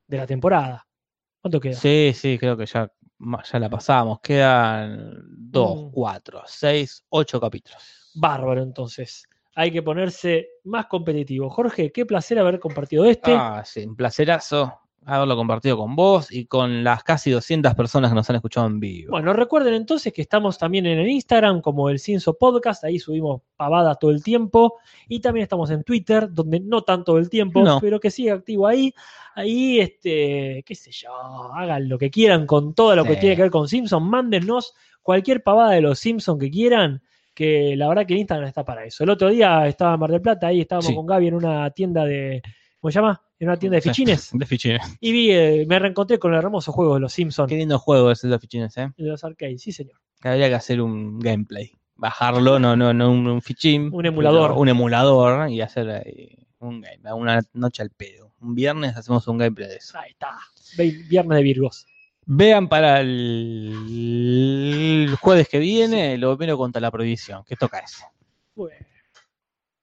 [0.07, 0.87] de la temporada.
[1.41, 1.73] ¿Cuánto queda?
[1.73, 2.89] Sí, sí, creo que ya,
[3.51, 4.19] ya la pasamos.
[4.21, 5.91] Quedan 2, Mm.
[5.91, 8.11] 4, 6, 8 capítulos.
[8.15, 9.25] Bárbaro, entonces.
[9.55, 11.49] Hay que ponerse más competitivo.
[11.49, 13.33] Jorge, qué placer haber compartido este.
[13.33, 18.15] Ah, sí, un placerazo haberlo compartido con vos y con las casi 200 personas que
[18.15, 19.11] nos han escuchado en vivo.
[19.11, 23.41] Bueno, recuerden entonces que estamos también en el Instagram como el Cinso Podcast, ahí subimos
[23.55, 24.75] pavadas todo el tiempo
[25.07, 27.79] y también estamos en Twitter, donde no tanto el tiempo, No.
[27.81, 28.93] pero que sigue activo ahí.
[29.35, 31.11] Ahí, este, qué sé yo,
[31.53, 35.41] hagan lo que quieran con todo lo que tiene que ver con Simpson, mándennos cualquier
[35.41, 37.01] pavada de los Simpson que quieran,
[37.33, 39.03] que la verdad que el Instagram está para eso.
[39.03, 40.95] El otro día estaba en Mar del Plata, ahí estábamos Sí.
[40.95, 42.41] con Gaby en una tienda de,
[42.79, 43.21] ¿cómo se llama?
[43.39, 44.29] En una tienda de fichines.
[44.33, 44.81] De fichines.
[44.99, 48.11] Y vi, eh, me reencontré con el hermoso juego de los Simpsons, Qué lindo juego
[48.11, 48.89] es el de fichines, ¿eh?
[48.95, 49.99] de los arcades, sí señor.
[50.21, 51.71] Habría que hacer un gameplay.
[51.95, 53.89] Bajarlo, no, no, no un, un fichín.
[53.91, 54.53] Un emulador.
[54.53, 58.33] Un emulador y hacer ahí un game, una noche al pedo.
[58.41, 59.97] Un viernes hacemos un gameplay de eso.
[59.97, 60.37] Ahí está.
[61.09, 61.85] Viernes de Virgos.
[62.25, 63.85] Vean para el,
[65.09, 68.05] el jueves que viene lo primero contra la prohibición, que toca ese.
[68.55, 68.85] Bueno.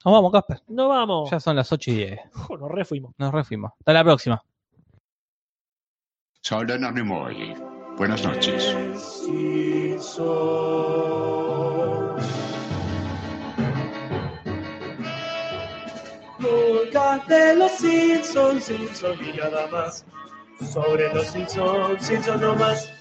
[0.05, 0.63] Nos vamos, Casper.
[0.69, 1.31] No vamos.
[1.31, 2.21] Ya son las 8 y 10.
[2.33, 3.13] Jo, nos refuimos.
[3.19, 3.73] Nos refuimos.
[3.79, 4.43] Hasta la próxima.
[6.41, 7.55] Solo Anonymoi.
[7.99, 8.75] Buenas noches.
[16.39, 20.07] Nunca de los Simpsons, Simpsons y nada más.
[20.67, 23.00] Sobre los Simpsons, Simpsons no más.